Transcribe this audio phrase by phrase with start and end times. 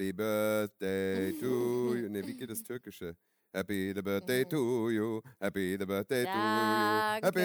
[0.00, 2.08] Happy Birthday to you.
[2.08, 3.16] Ne, wie geht das Türkische?
[3.52, 5.20] Happy the birthday to you.
[5.40, 7.20] Happy the birthday to you.
[7.20, 7.40] Happy,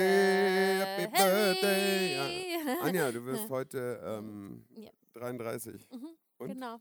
[0.77, 2.13] happy birthday.
[2.13, 2.81] Ja.
[2.83, 4.91] Anja, du wirst heute ähm, Ja.
[5.13, 5.89] 33.
[5.91, 6.47] Mhm, Und?
[6.49, 6.77] Genau.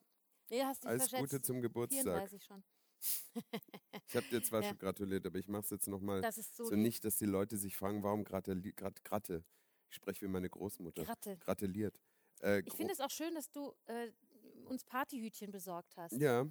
[0.51, 1.31] Nee, hast dich Alles verschätzt.
[1.33, 2.29] Gute zum Geburtstag.
[2.29, 2.63] 34 schon.
[4.09, 4.69] Ich habe dir zwar Ja.
[4.69, 6.23] schon gratuliert, aber ich mache es jetzt nochmal.
[6.33, 9.43] So, So nicht, dass die Leute sich fragen, warum gratuli- grat, Gratte.
[9.89, 11.03] Ich spreche wie meine Großmutter.
[11.05, 11.39] Gratte.
[11.39, 11.99] Gratuliert.
[12.43, 14.09] Äh, Ich finde es auch schön, dass du äh,
[14.67, 16.13] uns Partyhütchen besorgt hast.
[16.21, 16.47] Ja,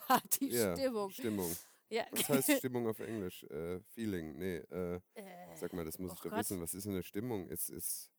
[0.08, 1.10] ja, Party-Stimmung.
[1.10, 1.56] Stimmung.
[1.90, 2.04] Ja.
[2.12, 3.44] Was heißt Stimmung auf Englisch?
[3.44, 4.56] Äh, Feeling, nee.
[4.56, 6.38] Äh, Äh, sag mal, das muss oh ich doch Gott.
[6.40, 6.60] wissen.
[6.60, 7.48] Was ist denn eine Stimmung?
[7.50, 8.10] Es ist,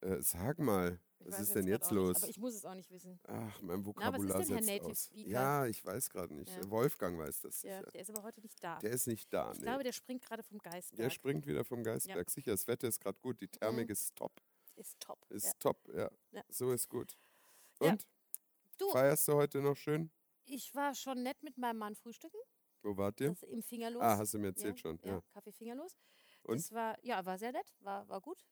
[0.00, 2.16] äh, sag mal, ich was ist denn jetzt auch nicht, los?
[2.18, 3.18] aber ich muss es auch nicht wissen.
[3.26, 5.04] Ach, mein was ist Vokabular denn Herr Native aus.
[5.06, 5.28] Speaker?
[5.28, 6.48] Ja, ich weiß gerade nicht.
[6.56, 6.70] Ja.
[6.70, 7.90] Wolfgang weiß das Ja, sicher.
[7.90, 8.78] der ist aber heute nicht da.
[8.78, 9.50] Der ist nicht da.
[9.52, 9.64] ich Nee.
[9.64, 10.96] glaube, der springt gerade vom Geistberg.
[10.96, 12.30] Der springt wieder vom Geistberg.
[12.30, 13.40] Sicher, das Wetter ist gerade gut.
[13.40, 13.92] Die Thermik Mhm.
[13.92, 14.40] ist top.
[14.76, 15.26] ist top.
[15.30, 16.08] Ist top, ja.
[16.48, 17.18] So ist gut.
[17.80, 18.06] Und?
[18.78, 20.08] Du, Feierst du heute noch schön?
[20.48, 22.38] Ich war schon nett mit meinem Mann frühstücken.
[22.82, 23.30] Wo wart ihr?
[23.30, 24.02] Das im Fingerlos.
[24.02, 24.98] Ah, hast du mir erzählt schon.
[25.04, 25.20] Ja.
[25.32, 25.96] Kaffee Fingerlos.
[26.44, 26.58] Und?
[26.58, 28.44] Das war, ja, war sehr nett, war, war gut.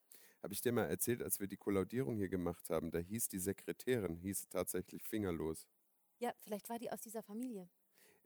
[0.43, 3.39] Habe ich dir mal erzählt, als wir die Kollaudierung hier gemacht haben, da hieß die
[3.39, 5.67] Sekretärin, hieß tatsächlich Fingerlos.
[6.19, 7.69] Ja, vielleicht war die aus dieser Familie.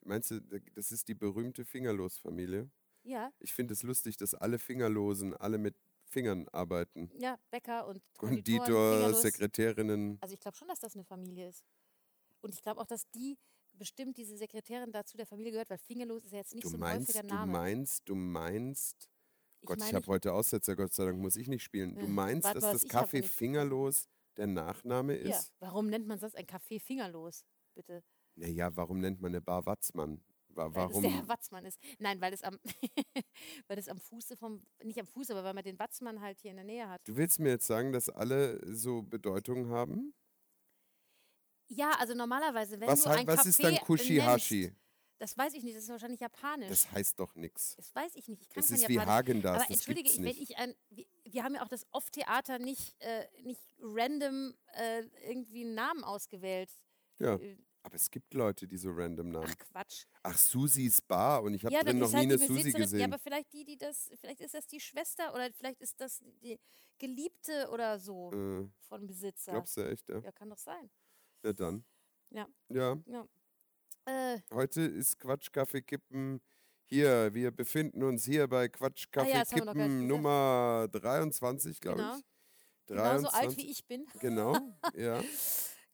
[0.03, 0.41] Meinst du,
[0.75, 2.71] das ist die berühmte Fingerlos-Familie?
[3.03, 7.11] Ja, Ich finde es lustig, dass alle Fingerlosen alle mit Fingern arbeiten.
[7.19, 9.15] ja, Bäcker und Konditor.
[9.15, 10.19] Sekretärinnen.
[10.21, 11.65] Also ich glaube schon, dass das eine Familie ist.
[12.41, 13.39] Und ich glaube auch, dass die
[13.81, 16.77] bestimmt diese Sekretärin dazu der Familie gehört, weil Fingerlos ist ja jetzt nicht Du so
[16.77, 17.51] ein meinst, häufiger du Name.
[17.53, 19.09] meinst, du meinst,
[19.61, 21.97] ich Gott, ich habe heute Aussetzer, Gott sei Dank muss ich nicht spielen.
[21.99, 25.53] Du Äh, meinst, warte dass das Kaffee Fingerlos der Nachname ja, ist?
[25.59, 28.05] warum nennt man das ein Café Fingerlos, bitte?
[28.37, 30.23] Naja, warum nennt man eine Bar Watzmann?
[30.53, 31.03] Wa- Weil es Warum?
[31.03, 31.79] der Herr Watzmann ist.
[31.99, 32.59] Nein, weil es am,
[33.69, 36.51] weil es am Fuße vom, nicht am Fuße, aber weil man den Watzmann halt hier
[36.51, 37.07] in der Nähe hat.
[37.07, 40.13] Du willst mir jetzt sagen, dass alle so Bedeutung haben?
[41.73, 44.61] Ja, also normalerweise, wenn Was, du ein was Café ist dann Kushihashi?
[44.63, 44.77] nennst,
[45.19, 46.69] das weiß ich nicht, das ist wahrscheinlich japanisch.
[46.69, 47.77] Das, Das heißt doch nichts.
[47.95, 49.09] weiß ich nicht, ich kann Das ist wie Japanisch.
[49.15, 50.51] Hagendas, Aber das entschuldige, gibt's ich, wenn nicht.
[50.51, 55.65] ich ein, wir, wir haben ja auch das Off-Theater nicht, äh, nicht random äh, irgendwie
[55.65, 56.71] einen Namen ausgewählt.
[57.19, 59.47] Ja, Äh, aber es gibt Leute, die so random Namen.
[59.49, 60.05] Ach Quatsch.
[60.23, 62.73] Ach, Susis Bar und ich habe ja, drin noch ist nie halt eine Susi Besitzerin,
[62.81, 63.03] ja, gesehen.
[63.13, 66.59] aber vielleicht die, die das, vielleicht ist das die Schwester oder vielleicht ist das die
[66.99, 69.53] Geliebte oder so Äh, von Besitzer.
[69.53, 70.19] glaubst du echt, ja?
[70.19, 70.91] Ja, kann doch sein.
[71.43, 71.85] Ja, dann.
[72.31, 72.47] Ja.
[72.69, 72.97] Ja,
[74.07, 76.41] Äh, heute ist Quatschkaffee kippen.
[76.85, 80.07] Hier, wir befinden uns hier bei Quatschkaffee Ah ja, kippen.
[80.07, 82.17] Nummer 23, glaube genau.
[82.17, 82.25] ich.
[82.87, 84.07] Genauso alt wie ich bin.
[84.21, 84.57] Genau,
[84.97, 85.23] ja.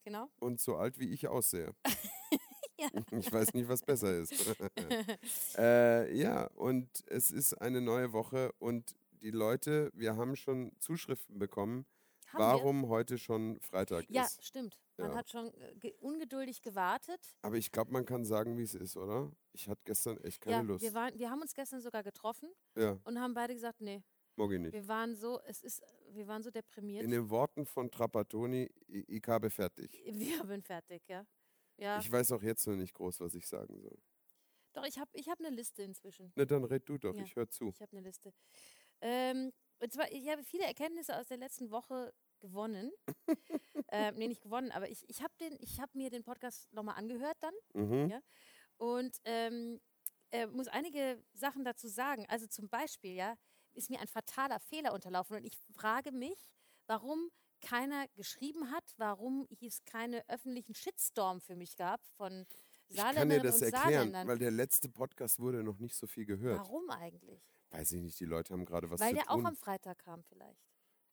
[0.03, 0.29] Genau.
[0.39, 1.73] Und so alt wie ich aussehe.
[2.79, 2.89] Ja.
[3.11, 4.33] Ich weiß nicht, was besser ist.
[5.57, 11.39] äh, ja, und es ist eine neue Woche und die Leute, wir haben schon Zuschriften
[11.39, 11.87] bekommen,
[12.27, 14.15] Haben warum heute schon Freitag Wir?
[14.17, 14.45] Ja, ist.
[14.45, 14.79] stimmt.
[14.97, 15.17] Man Ja.
[15.17, 17.19] hat schon äh, ge ungeduldig gewartet.
[17.41, 19.31] Aber ich glaube, man kann sagen, wie es ist, oder?
[19.53, 20.83] Ich hatte gestern echt keine ja, Lust.
[20.83, 24.03] Wir, waren, wir haben uns gestern sogar getroffen ja, und haben beide gesagt, nee,
[24.35, 24.73] mag ich nicht.
[24.73, 27.03] wir waren so, es ist, wir waren so deprimiert.
[27.03, 29.91] In den Worten von Trapattoni, ich, ich habe fertig.
[30.11, 31.25] wir sind fertig, ja.
[31.77, 33.97] Ja, Ich weiß auch jetzt noch nicht groß, was ich sagen soll.
[34.73, 36.31] doch, ich habe ich hab eine Liste inzwischen.
[36.35, 37.23] Na, dann red du doch, Ja.
[37.23, 37.69] ich höre zu.
[37.69, 38.33] Ich habe eine Liste.
[38.99, 42.91] Ähm, und zwar, ich habe viele Erkenntnisse aus der letzten Woche gewonnen.
[43.91, 45.33] ähm, nee, nicht gewonnen, aber ich, ich habe
[45.79, 48.09] hab mir den Podcast nochmal angehört dann Mhm.
[48.09, 48.21] Ja.
[48.77, 49.79] und ähm,
[50.31, 52.25] äh, muss einige Sachen dazu sagen.
[52.29, 53.35] Also zum Beispiel, ja,
[53.73, 56.51] ist mir ein fataler Fehler unterlaufen und ich frage mich,
[56.87, 57.29] warum
[57.61, 62.45] keiner geschrieben hat, warum es keine öffentlichen Shitstorm für mich gab von
[62.87, 64.27] Ich kann dir das erklären, Saarländern.
[64.27, 66.59] weil der letzte Podcast wurde noch nicht so viel gehört.
[66.59, 67.41] Warum eigentlich?
[67.71, 69.41] Weiß ich nicht, die Leute haben gerade was Weil zu der tun.
[69.45, 70.61] auch am Freitag kam vielleicht.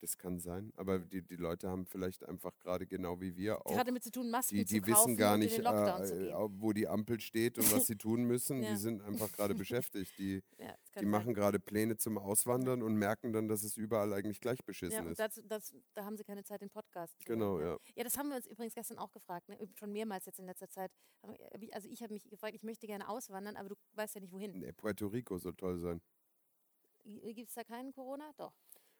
[0.01, 3.71] das kann sein, aber die, die Leute haben vielleicht einfach gerade genau wie wir auch,
[3.71, 6.33] Gerade damit zu tun, Masken die, zu die kaufen wissen gar nicht, zu äh, äh,
[6.51, 8.61] wo die Ampel steht und was sie tun müssen.
[8.61, 8.69] Ja.
[8.69, 10.17] Die sind einfach gerade beschäftigt.
[10.19, 14.13] Die, Ja, das die machen gerade Pläne zum Auswandern und merken dann, dass es überall
[14.13, 15.19] eigentlich gleich ja, beschissen und ist.
[15.19, 17.93] dazu, das, da haben sie keine Zeit, den Podcast zu Genau, hören, ja.
[17.97, 19.57] Ja, das haben wir uns übrigens gestern auch gefragt, ne?
[19.77, 20.91] schon mehrmals jetzt in letzter Zeit.
[21.57, 24.31] Wie- Also ich habe mich gefragt, ich möchte gerne auswandern, aber du weißt ja nicht
[24.33, 24.59] wohin.
[24.59, 25.99] Nee, Puerto Rico soll toll sein.
[27.05, 28.31] Gibt es da keinen Corona?
[28.37, 28.53] Doch.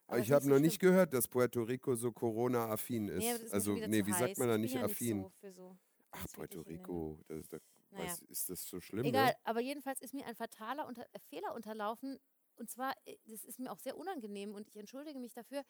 [0.08, 0.92] Aber ich habe noch nicht schlimm.
[0.92, 3.18] gehört, dass Puerto Rico so Corona-affin ist.
[3.24, 4.38] Nee, das ist also, nee, wie sagt heiß.
[4.38, 5.22] man da nicht ja affin?
[5.24, 5.78] Nicht so so
[6.12, 6.62] Ach, Puerto.
[6.62, 8.06] Rico, das, das Naja.
[8.06, 9.04] Weiß, ist das so schlimm?
[9.06, 9.36] Egal, Ne?
[9.44, 12.20] aber jedenfalls ist mir ein fataler unter äh, Fehler unterlaufen.
[12.58, 15.64] Und zwar, äh, das ist mir auch sehr unangenehm und ich entschuldige mich dafür.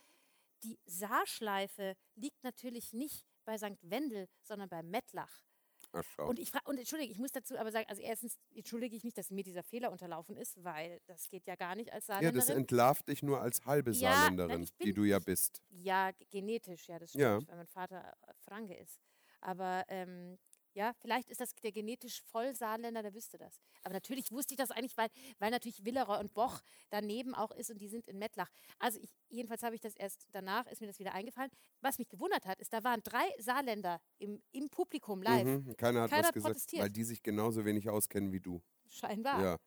[0.64, 3.78] Die Saarschleife liegt natürlich nicht bei St.
[3.84, 5.46] Wendel, sondern bei Mettlach.
[5.96, 6.28] Ach.
[6.28, 9.14] Und ich frage, und entschuldige, ich muss dazu aber sagen, also erstens entschuldige ich mich,
[9.14, 12.24] dass mir dieser Fehler unterlaufen ist, weil das geht ja gar nicht als ja, das
[12.24, 12.58] Saarländerin.
[12.58, 15.64] entlarvt dich nur als halbe Ja, nein, Saarländerin, die bin- du ja bist.
[15.70, 17.48] Ja, genetisch, ja, das stimmt, Ja.
[17.48, 18.14] weil mein Vater
[18.44, 19.00] Franke ist.
[19.42, 20.38] Aber ähm,
[20.76, 23.60] ja, vielleicht ist das der genetisch Vollsaarländer, der wüsste das.
[23.84, 27.72] Aber natürlich wusste ich das eigentlich, weil, weil natürlich Willeroy und Boch daneben auch ist
[27.72, 28.50] und die sind in Mettlach.
[28.78, 31.50] Also ich, jedenfalls habe ich das erst danach, ist mir das wieder eingefallen.
[31.82, 35.76] Was mich gewundert hat, ist, da waren drei Saarländer im, im Publikum live, Mhm.
[35.78, 36.84] Keiner hat Keiner was hat gesagt, protestiert.
[36.84, 38.62] weil die sich genauso wenig auskennen wie du.
[38.90, 39.42] scheinbar.
[39.44, 39.58] Ja.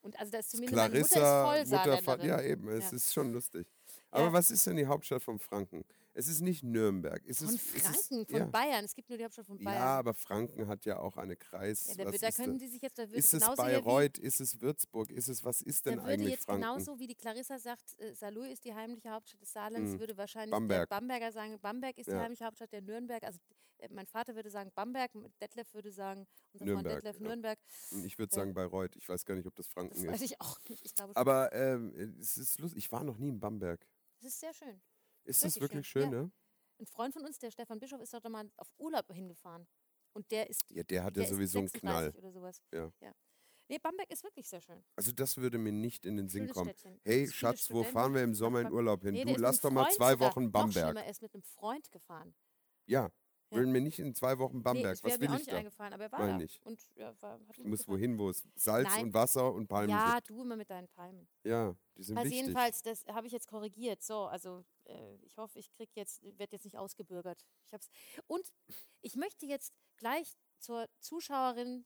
[0.00, 2.28] Und also da ist zumindest meine Clarissa, Mutter ist Mutter, Fa- Vollsaarländerin.
[2.28, 2.96] ja eben, es Ja.
[2.96, 3.66] ist schon lustig.
[4.10, 4.32] Aber Ja.
[4.32, 5.84] was ist denn die Hauptstadt von Franken?
[6.16, 7.22] Es ist nicht Nürnberg.
[7.26, 8.46] Es Von ist, Franken, es ist, von ja.
[8.46, 8.84] Bayern.
[8.84, 9.82] Es gibt nur die Hauptstadt von ja, Bayern.
[9.82, 11.88] aber Franken hat ja auch eine Kreis.
[11.88, 14.18] Ja, da, da ist, können die sich jetzt, da ist es hier wie- Bayreuth?
[14.18, 15.10] Ist es Würzburg?
[15.10, 16.62] Ist es, was ist denn Da würde eigentlich jetzt Franken?
[16.62, 19.98] genauso wie die Clarissa sagt, äh, Saarlouis ist die heimliche Hauptstadt des Saarlands, Mhm.
[19.98, 20.88] würde wahrscheinlich Bamberg.
[20.88, 22.20] der Bamberger sagen, Bamberg ist die Ja.
[22.20, 23.22] heimliche Hauptstadt der Nürnberg.
[23.24, 23.40] Also
[23.78, 25.10] äh, mein Vater würde sagen Bamberg,
[25.40, 27.26] Detlef würde sagen, unser Nürnberg, Freund Detlef ja.
[27.28, 27.58] Nürnberg.
[27.90, 28.40] Und Ich würde Ja.
[28.40, 28.94] sagen Bayreuth.
[28.94, 30.30] Ich weiß gar nicht, ob das Das Franken weiß ist.
[30.30, 30.86] ich auch nicht.
[30.86, 31.16] Ich glaube.
[31.16, 32.78] Aber ähm, es ist lustig.
[32.84, 33.84] Ich war noch nie in Bamberg.
[34.20, 34.80] das ist sehr schön.
[35.24, 36.32] Ist das Wirklich schön, schön, ne?
[36.78, 39.66] Ein Freund von uns, der Stefan Bischof, ist doch mal auf Urlaub hingefahren.
[40.12, 42.04] Und der ist, Ja, der hat der ja sowieso einen Knall.
[42.12, 42.62] 36 oder sowas.
[42.72, 43.12] Ja.
[43.68, 44.84] Nee, Bamberg ist wirklich sehr schön.
[44.94, 46.70] Also das würde mir nicht in den Sinn Schönes kommen.
[46.70, 47.00] Städtchen.
[47.04, 47.92] Hey, Schatz, wo Studenten.
[47.92, 49.14] fahren wir im Sommer in Urlaub hin?
[49.14, 50.18] Nee, du lass doch mal zwei.
[50.18, 50.84] Wochen Noch Bamberg.
[50.84, 52.34] schlimmer, er ist mit einem Freund gefahren.
[52.86, 53.10] Ja,
[53.54, 53.60] Ja.
[53.60, 54.92] will mir nicht in zwei Wochen Nee, Bamberg.
[54.92, 55.56] das wäre Was mir will auch ich nicht da?
[55.58, 56.36] eingefallen, aber er war Nein, da.
[56.38, 56.64] nicht.
[56.66, 59.04] Und ja, war, Ich muss wohin, wo es Salz Nein.
[59.06, 60.30] und Wasser und Palmen Ja, gibt.
[60.30, 61.26] du immer mit deinen Palmen.
[61.44, 62.42] Ja, die sind Also wichtig.
[62.46, 64.02] jedenfalls, das habe ich jetzt korrigiert.
[64.02, 67.44] So, also äh, ich hoffe, ich krieg jetzt, werde jetzt nicht ausgebürgert.
[67.66, 67.88] Ich hab's.
[68.26, 68.52] Und
[69.00, 71.84] ich möchte jetzt gleich zur Zuschauerin,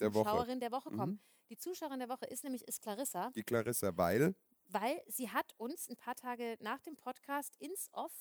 [0.00, 0.24] Der Woche.
[0.24, 1.12] Zuschauerin der Woche kommen.
[1.14, 1.20] Mhm.
[1.50, 4.34] Die Zuschauerin der Woche ist nämlich ist Clarissa, Die Clarissa, weil
[4.70, 8.12] weil sie hat uns ein paar Tage nach dem Podcast ins Off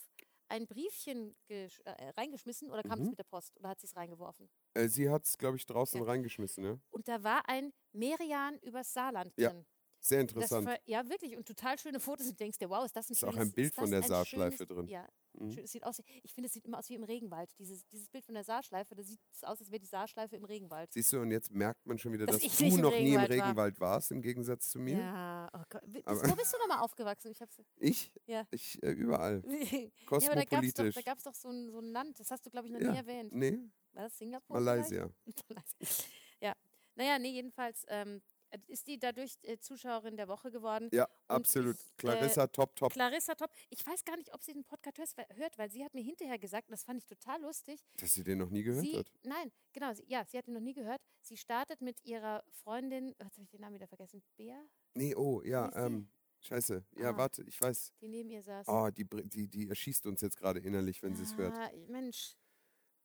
[0.49, 3.09] ein Briefchen gesch- äh, reingeschmissen oder kam es Mhm.
[3.11, 4.49] mit der Post oder hat sie es reingeworfen?
[4.75, 6.05] äh, sie hat es, glaube ich, draußen Ja.
[6.05, 6.63] reingeschmissen.
[6.63, 6.81] Ne?
[6.89, 9.65] Und da war ein Merian übers Saarland Ja, drin.
[9.99, 10.67] Sehr Das interessant.
[10.67, 11.35] ver- ja, wirklich.
[11.35, 12.27] Und total schöne Fotos.
[12.27, 14.03] Und du denkst dir, wow, ist das ein Ist auch schönes ein Bild von der
[14.03, 14.87] Saarschleife drin.
[14.87, 15.07] Ja,
[15.39, 15.51] Mhm.
[15.51, 17.49] schön, es sieht aus, ich finde, es sieht immer aus wie im Regenwald.
[17.59, 20.45] Dieses, dieses Bild von der Saarschleife, da sieht es aus, als wäre die Saarschleife im
[20.45, 20.91] Regenwald.
[20.93, 23.29] Siehst du, und jetzt merkt man schon wieder, Dass dass, du noch nie im Regenwald
[23.29, 23.45] war.
[23.45, 24.97] Regenwald warst, im Gegensatz zu mir.
[24.97, 25.83] Ja, oh Gott.
[26.05, 27.31] Aber- Wo bist du nochmal aufgewachsen?
[27.31, 28.11] Ich hab's, Ich?
[28.25, 28.45] Ja.
[28.51, 29.43] Ich äh, überall.
[29.71, 31.23] ja, aber da gab es doch, Kosmopolitisch.
[31.23, 32.91] doch so, ein, so ein Land, das hast du, glaube ich, noch Ja.
[32.91, 33.33] nie erwähnt.
[33.33, 33.57] nee,
[33.93, 34.59] War das Singapur?
[34.59, 35.09] Malaysia.
[35.49, 36.05] Malaysia.
[36.41, 36.53] ja.
[36.95, 38.21] Naja, nee, jedenfalls ähm,
[38.67, 40.89] ist die dadurch äh, Zuschauerin der Woche geworden.
[40.91, 41.75] Ja, Und absolut.
[41.75, 42.93] ich, äh, Clarissa, top, top.
[42.93, 43.51] Clarissa Top.
[43.69, 46.67] Ich weiß gar nicht, ob sie den Podcast hört, weil sie hat mir hinterher gesagt,
[46.69, 47.79] und das fand ich total lustig.
[47.97, 49.11] Dass sie den noch nie gehört sie, hat.
[49.23, 51.01] Nein, genau, sie, ja, sie hat ihn noch nie gehört.
[51.21, 54.59] Sie startet mit ihrer Freundin, oh, jetzt habe ich den Namen wieder vergessen, Bea,
[54.93, 56.09] Nee, oh, ja, ähm,
[56.39, 56.83] scheiße.
[56.97, 57.17] Ja, Ah.
[57.17, 57.93] warte, ich weiß.
[58.01, 58.67] die neben ihr saß.
[58.67, 61.53] Oh, die, die, die erschießt uns jetzt gerade innerlich, wenn sie es hört.
[61.53, 62.35] Ah, Mensch.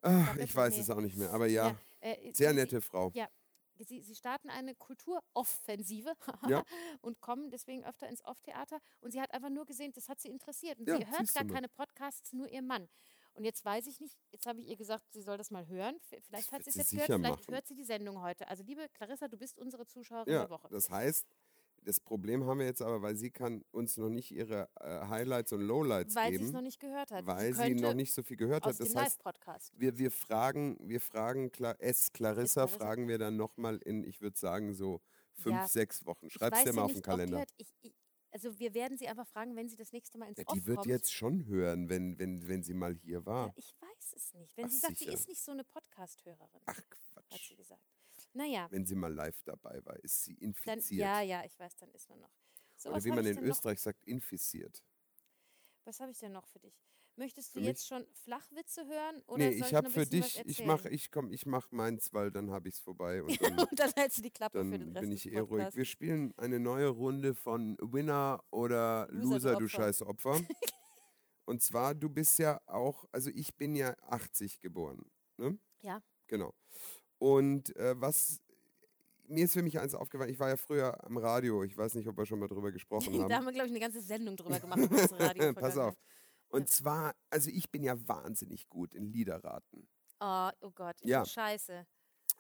[0.03, 0.81] Ah, Sag ich weiß nee.
[0.81, 3.11] es auch nicht mehr, aber ja, äh, sehr nette Frau.
[3.15, 3.29] Ja.
[3.79, 6.15] Sie, sie starten eine Kulturoffensive
[6.49, 6.65] Ja.
[7.01, 8.79] und kommen deswegen öfter ins Off-Theater.
[9.01, 10.79] Und sie hat einfach nur gesehen, das hat sie interessiert.
[10.79, 12.89] Und Ja, sie hört gar keine Podcasts, nur ihr Mann.
[13.35, 15.97] Und jetzt weiß ich nicht, jetzt habe ich ihr gesagt, sie soll das mal hören.
[16.03, 17.55] Vielleicht Das hat sie es jetzt gehört, vielleicht machen.
[17.55, 18.47] hört sie die Sendung heute.
[18.49, 20.69] Also liebe Clarissa, du bist unsere Zuschauerin Ja, der Woche.
[20.71, 21.27] das heißt,
[21.85, 25.53] das Problem haben wir jetzt aber, weil sie kann uns noch nicht ihre äh, Highlights
[25.53, 27.27] und Lowlights weil sie es geben, noch nicht gehört hat.
[27.27, 28.81] weil sie könnte noch nicht so viel gehört aus hat.
[28.81, 29.73] Das heißt, Live-Podcast.
[29.77, 32.67] wir, wir fragen, wir fragen Cla es Clarissa, Clarissa.
[32.69, 35.01] fragen wir dann nochmal in, ich würde sagen, so
[35.35, 35.69] fünf, Ja.
[35.69, 36.27] sechs Wochen.
[36.27, 37.45] Ich Schreib's weiß dir mal auf den Kalender.
[37.57, 37.95] Ich, ich,
[38.31, 40.67] also wir werden sie einfach fragen, wenn sie das nächste Mal ins Ja, Off die
[40.67, 40.89] wird kommt.
[40.89, 43.49] jetzt schon hören, wenn, wenn, wenn sie mal hier war.
[43.49, 44.57] Ja, ich weiß es nicht.
[44.57, 45.11] Wenn Ach, sie sagt, sicher.
[45.11, 46.85] sie ist nicht so eine Podcast-Hörerin, Ach hat
[47.29, 47.49] Quatsch.
[47.49, 47.83] sie gesagt.
[48.35, 51.01] Naja, Wenn sie mal live dabei war, ist sie dann, infiziert.
[51.01, 52.31] ja, ja, ich weiß, dann ist man noch.
[52.77, 53.51] So, Oder wie man in denn noch?
[53.55, 54.83] Österreich sagt, infiziert.
[55.85, 56.81] Was habe ich denn noch für dich?
[57.17, 59.23] Möchtest du Für jetzt schon Flachwitze hören?
[59.27, 62.31] Oder nee, soll ich habe für dich, ich mache ich komm, ich mach meins, weil
[62.31, 64.79] dann habe ich es vorbei und dann, Und dann hältst du die Klappe dann für
[64.79, 65.77] den Rest bin ich eh ruhig.
[65.77, 69.69] Wir spielen eine neue Runde von Winner oder Loser, du Loser, du Opfer.
[69.69, 70.41] scheiß Opfer.
[71.45, 75.05] und zwar, du bist ja auch, also ich bin ja 80 geboren.
[75.37, 75.59] Ne?
[75.83, 76.03] Ja.
[76.29, 76.55] Genau.
[77.23, 78.41] Und äh, was
[79.29, 82.09] mir ist für mich eins aufgefallen, ich war ja früher am Radio, ich weiß nicht,
[82.09, 83.29] ob wir schon mal drüber gesprochen haben.
[83.31, 84.81] da haben wir, glaube ich, eine ganze Sendung drüber gemacht.
[85.19, 85.95] Radio Pass auf.
[86.49, 89.87] Und zwar, also ich bin ja wahnsinnig gut in Liederraten.
[90.21, 91.25] Oh, oh Gott, ich Ja.
[91.25, 91.87] scheiße.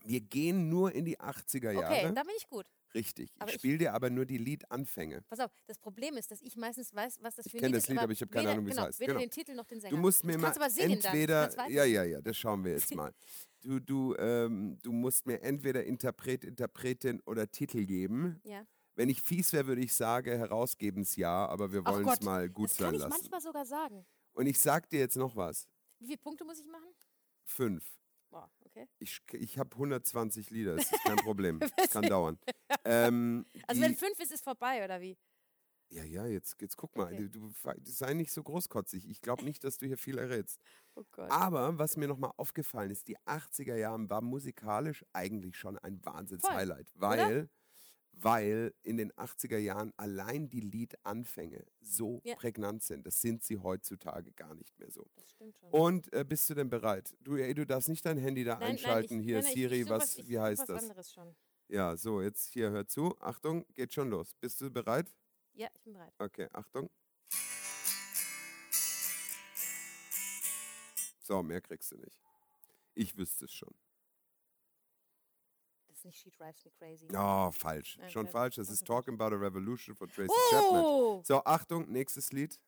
[0.04, 1.86] Wir gehen nur in die 80er Jahre.
[1.86, 2.66] Okay, da bin ich gut.
[2.92, 3.32] Richtig.
[3.38, 5.22] Aber Ich ich- spiele dir aber nur die Liedanfänge.
[5.28, 7.74] Pass auf, das Problem ist, dass ich meistens weiß, was das Ich für ein Lied
[7.76, 7.88] das ist.
[7.88, 8.98] Lied, aber ich hab keine weder, Ahnung, wie es genau, heißt.
[9.00, 9.20] Weder Genau.
[9.24, 9.94] den Titel noch den Sänger.
[9.94, 11.92] Du musst mir mal entweder, Das ja, ich.
[11.94, 13.14] ja, ja, das schauen wir jetzt mal.
[13.62, 18.40] Du, du, ähm, du musst mir entweder Interpret, Interpretin oder Titel geben.
[18.44, 18.66] Ja.
[18.94, 22.76] Wenn ich fies wäre, würde ich sagen, herausgebensjahr, aber wir wollen es mal gut das
[22.76, 23.10] kann sein ich lassen.
[23.10, 24.04] manchmal sogar sagen.
[24.32, 25.68] Und ich sag dir jetzt noch was.
[25.98, 26.88] Wie viele Punkte muss ich machen?
[27.44, 27.84] Fünf.
[28.30, 28.88] Boah, okay.
[28.98, 31.60] Ich, ich habe 120 Lieder, das ist kein Problem.
[31.76, 32.38] Das kann dauern.
[32.84, 35.16] Ähm, Also wenn fünf ist, ist vorbei, oder wie?
[35.92, 37.12] Ja, ja, jetzt, jetzt guck mal.
[37.12, 37.28] Okay.
[37.28, 37.52] Du, du,
[37.84, 39.08] sei nicht so großkotzig.
[39.08, 40.60] Ich glaube nicht, dass du hier viel errätst.
[40.94, 41.30] Oh Gott.
[41.30, 46.92] Aber was mir nochmal aufgefallen ist, die 80er Jahre war musikalisch eigentlich schon ein Wahnsinns-Highlight,
[46.96, 47.48] weil,
[48.12, 52.34] weil in den 80er Jahren allein die Liedanfänge so Ja.
[52.34, 53.06] prägnant sind.
[53.06, 55.06] Das sind sie heutzutage gar nicht mehr so.
[55.16, 55.70] Das stimmt schon.
[55.70, 57.16] Und äh, bist du denn bereit?
[57.20, 59.20] Du, ey, du darfst nicht dein Handy da Nein, nein, einschalten.
[59.20, 60.82] ich, hier, nein, nein, Siri, ich, ich was, ich wie heißt was das?
[60.82, 61.34] anderes schon.
[61.68, 63.16] Ja, so, jetzt hier, hör zu.
[63.18, 64.34] Achtung, geht schon los.
[64.34, 65.10] Bist du bereit?
[65.54, 66.12] Ja, ich bin bereit.
[66.18, 66.90] Okay, Achtung.
[71.22, 72.20] So, mehr kriegst du nicht.
[72.94, 73.74] Ich wüsste es schon.
[75.88, 77.08] Das ist nicht She Drives Me Crazy.
[77.14, 77.96] Oh, falsch.
[77.98, 78.56] Nein, Schon falsch.
[78.56, 80.84] Das ist Talking About a Revolution von Tracy Chapman.
[80.84, 81.22] Oh!
[81.24, 82.58] So, Achtung, nächstes Lied.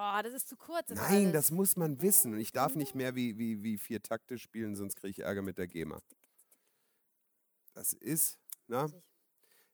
[0.00, 0.86] Boah, das ist zu kurz.
[0.88, 1.32] Das Nein, alles.
[1.32, 2.32] das muss man wissen.
[2.32, 5.42] Und ich darf nicht mehr wie, wie, wie vier Takte spielen, sonst kriege ich Ärger
[5.42, 6.00] mit der GEMA.
[7.74, 8.94] Das ist, na, ich.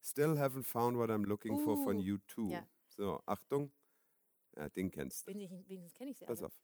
[0.03, 2.51] Still haven't found what I'm looking for von Uh, U2.
[2.51, 2.67] ja.
[2.89, 3.71] So, Achtung.
[4.57, 5.33] Ja, den kennst du.
[5.33, 6.49] Wenigstens, kenne ich sie Pass alle.
[6.49, 6.61] auf.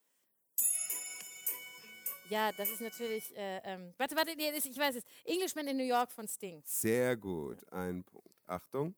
[2.30, 3.32] Ja, das ist natürlich.
[3.36, 5.04] Äh, ähm, warte, warte, ich weiß es.
[5.24, 6.62] Englishman in New York von Sting.
[6.64, 7.64] Sehr gut.
[7.72, 8.28] Ein Punkt.
[8.44, 8.96] Achtung.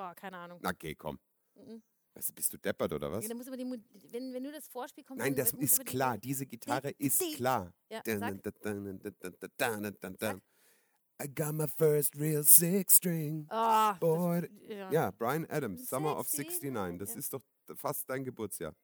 [0.00, 0.58] Boah, keine Ahnung.
[0.62, 1.18] Na, geh, komm.
[1.54, 1.82] Mhm.
[2.14, 3.28] Du, bist du deppert oder was?
[3.28, 3.66] Ja, muss die,
[4.12, 5.22] wenn, wenn du das Vorspiel kommst.
[5.22, 6.16] Nein, das ist aber die- klar.
[6.16, 7.74] Diese Gitarre ist die- klar.
[7.90, 8.00] Ja,
[10.18, 10.40] sag.
[11.22, 13.46] I got my first real six string.
[13.50, 14.40] Oh, Boy.
[14.40, 14.90] das, ja.
[14.90, 16.70] Ja, Brian Adams, Summer of 69.
[16.72, 17.18] 69, Das ja.
[17.18, 17.42] ist doch
[17.76, 18.74] fast dein Geburtsjahr.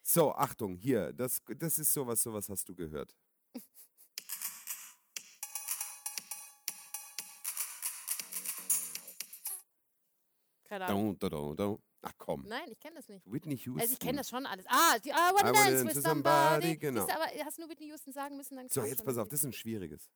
[0.00, 1.12] so, Achtung, hier.
[1.12, 3.16] Das, das ist sowas, sowas hast du gehört.
[10.70, 11.18] Keine Ahnung.
[11.18, 11.78] Dun, dun, dun.
[12.02, 12.44] Ach komm.
[12.46, 13.26] Nein, ich kenne das nicht.
[13.26, 13.80] Whitney Houston.
[13.80, 14.64] Also ich kenne das schon alles.
[14.68, 16.62] Ah, die, I wanna I dance dance with somebody.
[16.62, 17.06] somebody, genau.
[17.06, 19.40] Siehst aber hast du nur Whitney Houston sagen müssen, dann So, jetzt pass auf, das
[19.40, 20.08] ist ein schwieriges.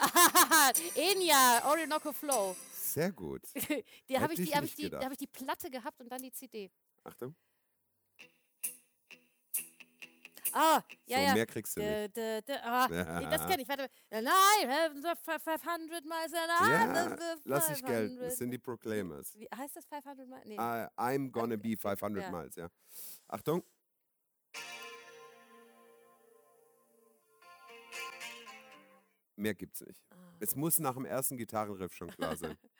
[0.96, 2.56] Enya, Orinoco Flow.
[2.72, 3.42] Sehr gut.
[4.08, 6.20] die habe ich, ich die, hab ich, die, hab ich die Platte gehabt und dann
[6.20, 6.72] die CD.
[7.04, 7.36] Achtung.
[10.52, 11.34] Ah, ja, so, ja.
[11.34, 11.90] mehr kriegst du nicht.
[11.90, 13.68] Dä, dä, dä, ah, nee, das kenne ich.
[13.68, 13.88] Warte.
[14.10, 15.02] Nein,
[15.34, 18.16] 500 miles an Ja, lass ich gelten.
[18.16, 18.36] Das 500.
[18.36, 19.34] sind die Proclaimers.
[19.36, 20.44] Wie heißt das 500 Miles?
[20.46, 20.56] Nee.
[20.56, 22.30] I, I'm gonna be 500 Ja.
[22.30, 22.68] miles, ja.
[23.28, 23.62] Achtung.
[29.36, 29.98] Mehr gibt's nicht.
[30.10, 30.16] Ah.
[30.40, 32.56] Es muss nach dem ersten Gitarrenriff schon klar sein.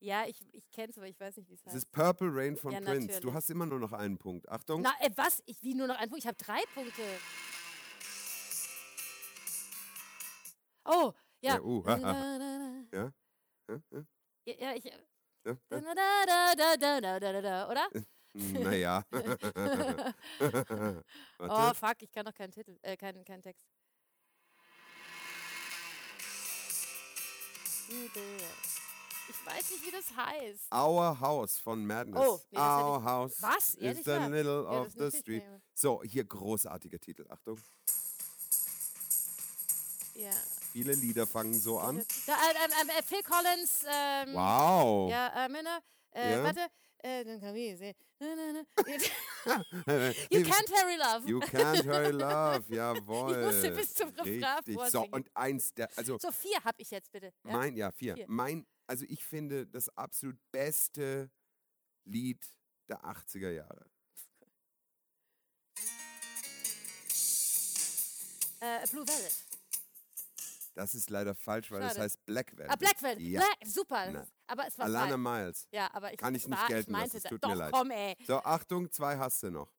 [0.00, 1.74] Ja, ich, ich kenne es, aber ich weiß nicht, wie es heißt.
[1.74, 3.06] Es ist Purple Rain von ja, Prince.
[3.06, 3.20] Natürlich.
[3.20, 4.48] Du hast immer nur noch einen Punkt.
[4.48, 4.82] Achtung.
[4.82, 5.42] Na, ey, was?
[5.46, 6.22] Ich, wie nur noch einen Punkt?
[6.22, 7.02] Ich habe drei Punkte.
[10.84, 11.54] Oh, ja.
[11.54, 11.96] Ja, uh, ha,
[12.92, 13.12] ja?
[14.46, 14.54] Ja, ja?
[14.58, 14.84] ja, ich.
[17.68, 17.88] Oder?
[18.34, 19.04] Naja.
[21.38, 23.66] oh, fuck, ich kann noch keinen Titel, äh, keinen, keinen Text.
[27.88, 28.06] Äh.
[28.06, 28.44] Idee.
[29.30, 30.72] Ich weiß nicht, wie das heißt.
[30.74, 32.26] Our House von Madness.
[32.26, 33.74] Oh, nee, Our House Was?
[33.74, 34.28] is Ehrlich the wahr?
[34.28, 35.42] middle Ja, of das the street.
[35.74, 37.26] So, hier großartiger Titel.
[37.28, 37.58] Achtung.
[40.14, 40.30] Ja.
[40.72, 42.04] Viele Lieder fangen so an.
[42.26, 42.36] Da, äh,
[42.82, 43.84] ähm, äh, Phil Collins.
[43.88, 45.10] Ähm, Wow.
[45.10, 45.80] Ja, äh, Männer.
[46.12, 46.44] Äh, Ja.
[46.44, 46.66] Warte.
[47.00, 47.94] Äh, dann kann ich sehen.
[48.18, 48.62] Na, na, na.
[50.30, 51.28] You can't hurry love.
[51.28, 53.36] You can't hurry love, jawohl.
[53.38, 54.74] Ich musste bis zum Refrain Richtig.
[54.74, 55.12] So, vorsingen.
[55.12, 57.32] und eins der, also So, vier habe ich jetzt bitte.
[57.44, 57.52] Ja?
[57.52, 58.14] mein, ja, vier.
[58.16, 58.24] Vier.
[58.28, 61.30] Mein, also ich finde das absolut beste
[62.04, 62.44] Lied
[62.88, 63.86] der 80er Jahre.
[68.60, 69.34] Äh, Blue Velvet.
[70.74, 72.02] Das ist leider falsch, weil das Schade.
[72.04, 72.70] heißt Black Velvet.
[72.72, 73.22] Ah, Black Velvet.
[73.24, 73.40] Ja.
[73.40, 74.10] Black, super.
[74.10, 74.26] Na.
[74.46, 75.44] Aber es war Alana falsch.
[75.44, 75.68] Miles.
[75.72, 77.54] Ja, aber ich Kann ich nicht war, gelten ich lassen, es da- tut doch, mir
[77.56, 77.72] leid.
[77.72, 78.16] komm, ey.
[78.26, 79.72] So, Achtung, zwei hast du noch.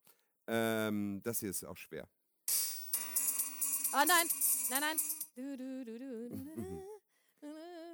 [0.48, 2.08] Ähm, das hier ist auch schwer.
[3.92, 4.28] Oh nein,
[4.70, 4.98] nein, nein.
[5.36, 6.84] Du, du, du, du, du, du.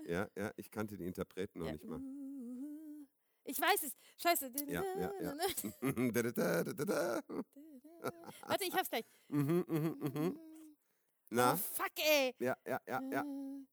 [0.06, 1.74] Ja, ja, ich kannte die Interpreten noch Ja.
[1.74, 2.00] nicht mal.
[3.48, 3.96] Ich weiß es.
[4.18, 4.52] Scheiße.
[4.66, 5.38] Ja, ja, ja.
[8.48, 9.06] Warte, ich hab's gleich.
[9.28, 10.40] Mhm, mhm, mhm.
[11.30, 11.54] Na?
[11.54, 12.34] Oh, fuck, ey.
[12.40, 13.22] Ja, ja, ja, ja.
[13.22, 13.66] Äh,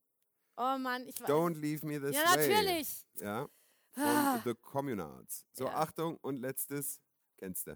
[0.55, 1.27] Oh Mann, ich weiß.
[1.27, 2.47] Don't leave me this ja, way.
[2.49, 3.03] natürlich.
[3.15, 3.49] Ja,
[3.95, 4.37] Ah.
[4.39, 5.47] von The Communards.
[5.53, 5.73] So, Ja.
[5.81, 7.01] Achtung und letztes,
[7.37, 7.75] kennst du.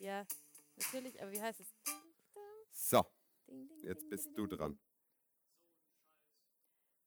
[0.00, 0.26] Ja,
[0.76, 1.72] natürlich, aber wie heißt es?
[2.72, 3.06] So,
[3.84, 4.76] jetzt bist du dran.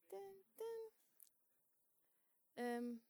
[0.09, 0.91] ding, ding.
[2.57, 3.01] Ähm,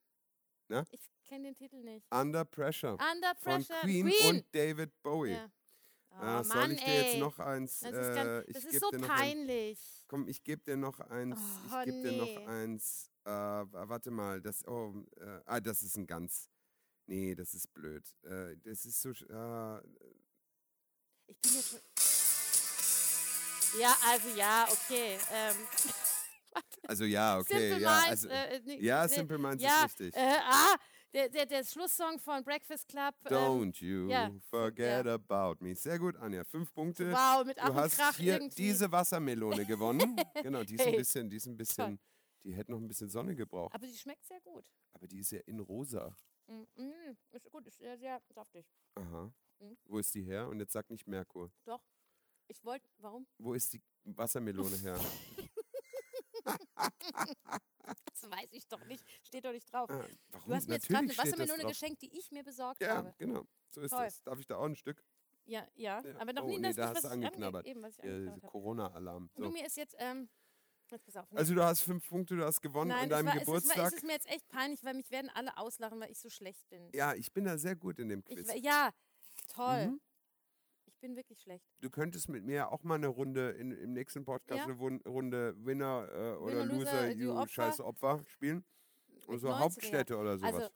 [0.68, 0.86] Na?
[0.92, 2.06] Ich kenne den Titel nicht.
[2.14, 3.82] Under Pressure Under von Pressure.
[3.82, 5.32] Queen, und David Bowie.
[5.34, 5.52] Ja.
[6.12, 7.20] Oh, Ah, soll Mann, ich dir jetzt ey.
[7.20, 7.80] noch eins?
[7.82, 10.04] Das ist, äh, ganz, ich das ist so dir noch ein, peinlich.
[10.08, 11.38] Komm, ich gebe dir noch eins.
[11.70, 12.36] Oh, ich gebe dir nee.
[12.36, 13.12] noch eins.
[13.26, 14.66] Äh, warte mal, das.
[14.66, 16.50] Oh, äh, ah, das ist ein ganz.
[17.08, 18.04] Nee, das ist blöd.
[18.24, 19.10] Äh, das ist so.
[19.10, 19.82] Äh,
[21.28, 21.82] Ich bin jetzt.
[23.78, 25.18] Ja, also ja, okay.
[25.34, 25.56] Ähm,
[26.88, 28.10] also ja, okay, Simple ja, Minds.
[28.10, 30.16] also, äh, nee, ja, Simple Minds ja, ist richtig.
[30.16, 30.76] Äh, ah,
[31.14, 33.16] der, der, der Schlusssong von Breakfast Club.
[33.26, 35.76] Ähm, Don't you ja, forget about me.
[35.76, 36.44] Sehr gut, Anja.
[36.44, 37.12] Fünf Punkte.
[37.12, 38.56] wow, mit Du hast Krach hier irgendwie.
[38.56, 40.16] diese Wassermelone gewonnen.
[40.44, 42.00] genau, die ist ein bisschen, die ist ein bisschen,
[42.44, 43.74] die hätte noch ein bisschen Sonne gebraucht.
[43.74, 44.66] Aber die schmeckt sehr gut.
[44.94, 46.16] Aber die ist ja in rosa.
[46.48, 48.66] Mm, mm, ist gut, ist sehr, sehr saftig.
[48.96, 49.32] Aha.
[49.60, 49.78] Mhm.
[49.86, 50.48] Wo ist die her?
[50.48, 51.52] Und jetzt sag nicht Merkur.
[51.66, 51.82] Doch.
[52.48, 53.26] Ich wollte, warum?
[53.40, 55.00] Wo ist die Wassermelone her?
[58.06, 59.04] Das weiß ich doch nicht.
[59.24, 59.90] Steht doch nicht drauf.
[59.90, 60.04] Ah?
[60.48, 63.14] Du hast mir jetzt gerade eine Wassermelone geschenkt, die ich mir besorgt Ja, habe.
[63.20, 63.46] genau.
[63.70, 64.06] So ist Toll.
[64.06, 64.24] das.
[64.24, 65.04] Darf ich da auch ein Stück?
[65.46, 66.18] Ja, ja, Ja.
[66.20, 67.68] aber noch Oh, nie nee, das, da hast du ich ange- angeknabbert.
[67.68, 68.40] Eben, ich Ja.
[68.48, 69.30] Corona-Alarm.
[69.36, 69.52] Und du So.
[69.52, 70.28] mir ist jetzt, ähm,
[70.92, 71.32] auf.
[71.32, 71.38] ne?
[71.38, 73.78] Also du hast fünf Punkte, du hast gewonnen Nein, an deinem es, war, es, Geburtstag.
[73.78, 76.30] ist, es ist mir jetzt echt peinlich, weil mich werden alle auslachen, weil ich so
[76.30, 76.90] schlecht bin.
[76.94, 78.48] ja, ich bin da sehr gut in dem Ich, Quiz.
[78.48, 78.90] wa- ja,
[79.54, 79.88] toll.
[79.88, 80.02] Mhm.
[81.06, 81.64] Bin wirklich schlecht.
[81.82, 84.64] Du könntest mit mir auch mal eine Runde in, im nächsten Podcast Ja.
[84.64, 87.48] eine Wun Runde Winner äh, oder Winner, Loser, Loser, you you Opfer.
[87.50, 88.66] scheiß Opfer spielen.
[89.28, 89.60] Und so 90er.
[89.60, 90.54] Hauptstädte oder sowas.
[90.56, 90.70] Also,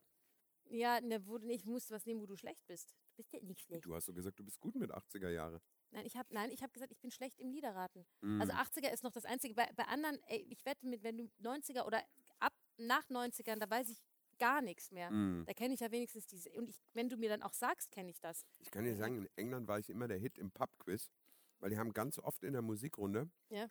[0.70, 2.92] ja, ne, wo, ich musste was nehmen, wo du schlecht bist.
[2.92, 3.86] Du bist ja nicht schlecht.
[3.86, 5.62] du hast so gesagt, du bist gut mit 80er Jahre.
[5.90, 8.06] Nein, ich habe nein, ich habe gesagt, ich bin schlecht im Liederraten.
[8.22, 8.40] Mhm.
[8.40, 9.56] Also 80er ist noch das Einzige.
[9.56, 12.04] Bei, bei anderen, ey, ich wette mit, wenn du 90er oder
[12.40, 14.00] ab nach 90ern, da weiß ich
[14.40, 15.12] gar nichts mehr.
[15.12, 15.46] Mhm.
[15.46, 16.50] Da kenne ich ja wenigstens diese.
[16.54, 18.46] Und ich, wenn du mir dann auch sagst, kenne ich das.
[18.60, 21.12] Ich kann dir sagen, in England war ich immer der Hit im Pub-Quiz,
[21.60, 23.30] weil die haben ganz oft in der Musikrunde.
[23.50, 23.70] Ja.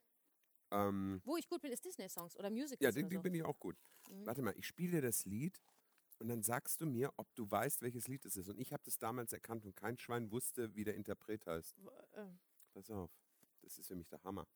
[0.71, 3.23] Ähm, Wo ich gut bin, ist Disney-Songs oder Musicals ja, die, so.
[3.23, 3.77] bin ich auch gut.
[4.11, 4.27] Mhm.
[4.27, 5.61] Warte mal, ich spiele dir das Lied
[6.19, 8.49] und dann sagst du mir, ob du weißt, welches Lied es ist.
[8.49, 11.75] Und ich habe das damals erkannt und kein Schwein wusste, wie der Interpret heißt.
[11.83, 12.27] Wo- äh,
[12.75, 13.11] Pass auf,
[13.63, 14.47] das ist für mich der Hammer.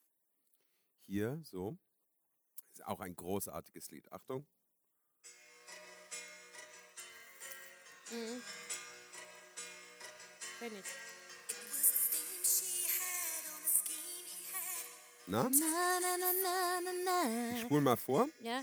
[1.00, 1.78] Hier, so,
[2.72, 4.12] ist auch ein großartiges Lied.
[4.12, 4.46] Achtung.
[8.10, 8.42] Mhm.
[10.58, 10.86] Kenn ich.
[15.26, 17.66] Na, Na, na, na, na, na, ich na.
[17.66, 18.28] spule mal vor.
[18.40, 18.62] Ja.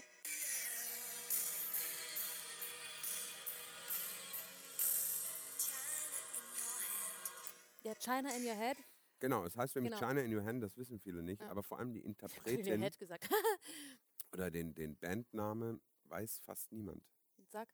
[7.83, 8.77] Ja, China in your head.
[9.19, 10.07] Genau, es heißt nämlich Genau.
[10.07, 11.49] China in Your Hand, das wissen viele nicht, Ja.
[11.49, 13.29] aber vor allem die In your Interpretin head gesagt.
[14.33, 17.03] oder den, den Bandnamen weiß fast niemand.
[17.49, 17.73] Sag.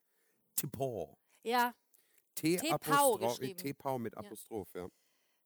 [0.56, 1.18] Tipor.
[1.46, 1.74] Ja,
[2.36, 3.58] T-Pau geschrieben.
[3.58, 4.20] T-Pau mit Ja.
[4.22, 4.88] Apostroph, ja.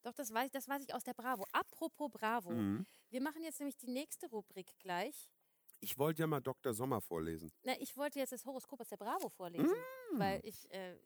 [0.02, 1.46] doch, das weiß, das weiß ich aus der Bravo.
[1.52, 2.52] Apropos Bravo.
[2.52, 2.86] Mhm.
[3.10, 5.30] Wir machen jetzt nämlich die nächste Rubrik gleich.
[5.82, 6.74] Ich wollte ja mal Dr.
[6.74, 7.52] Sommer vorlesen.
[7.64, 9.70] Na, ich wollte jetzt das Horoskop aus der Bravo vorlesen,
[10.12, 10.20] Mm.
[10.20, 10.98] weil ich, äh,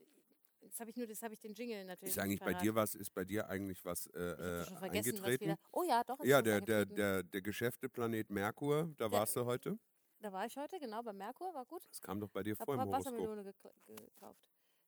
[0.62, 2.16] jetzt habe ich nur, das habe ich den Jingle natürlich.
[2.16, 5.22] Ist eigentlich bei dir was, ist bei dir eigentlich was äh, äh, schon vergessen, was
[5.22, 5.46] eingetreten?
[5.46, 5.58] wieder.
[5.72, 6.24] Oh ja, doch.
[6.24, 9.78] Ja, was der, der, der, der Geschäfteplanet Merkur, da Der- warst du heute.
[10.20, 11.84] Da war ich heute, genau, bei Merkur, war gut.
[11.90, 13.06] Das kam doch bei dir Hab vor im Horoskop.
[13.14, 14.42] Wassermelone gekau- gekauft.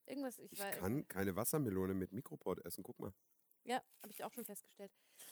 [0.06, 0.72] Irgendwas, ich, Ich war.
[0.72, 3.14] kann keine Wassermelone mit Mikroport essen, guck mal.
[3.64, 4.92] Ja, habe ich auch schon festgestellt.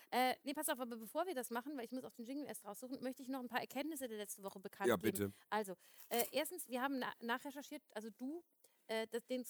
[0.10, 2.48] Äh, nee, pass auf, aber bevor wir das machen, weil ich muss auch den Jingle
[2.48, 5.12] erst raussuchen, möchte ich noch ein paar Erkenntnisse der letzten Woche bekannt Ja, geben.
[5.12, 5.34] bitte.
[5.52, 5.74] Also,
[6.10, 8.44] äh, erstens, wir haben na nachrecherchiert, also du,
[8.88, 9.46] äh, das, den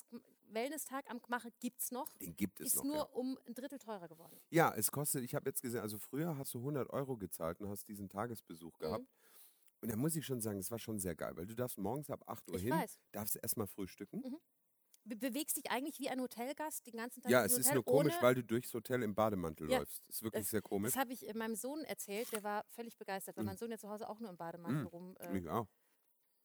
[0.49, 2.83] Wellness-Tag am Gmache gibt es noch, Den gibt es ist noch.
[2.83, 3.03] nur ja.
[3.03, 4.37] um ein Drittel teurer geworden.
[4.49, 7.69] ja, es kostet, ich habe jetzt gesehen, also früher hast du 100 Euro gezahlt und
[7.69, 8.83] hast diesen Tagesbesuch Mhm.
[8.83, 9.07] gehabt.
[9.81, 12.09] Und da muss ich schon sagen, es war schon sehr geil, weil du darfst morgens
[12.09, 12.99] ab 8 Uhr Ich hin, weiß.
[13.13, 14.19] darfst erstmal frühstücken.
[14.19, 14.39] Mhm.
[15.05, 17.83] Be bewegst dich eigentlich wie ein Hotelgast den ganzen Tag Ja, es ist Hotel, nur
[17.85, 20.01] komisch, weil du durchs Hotel im Bademantel Ja, läufst.
[20.07, 20.93] Das ist wirklich das- sehr komisch.
[20.93, 23.47] Das habe ich äh, meinem Sohn erzählt, der war völlig begeistert, weil Mhm.
[23.49, 24.87] mein Sohn ja zu Hause auch nur im Bademantel Mhm.
[24.87, 25.67] rum äh, auch.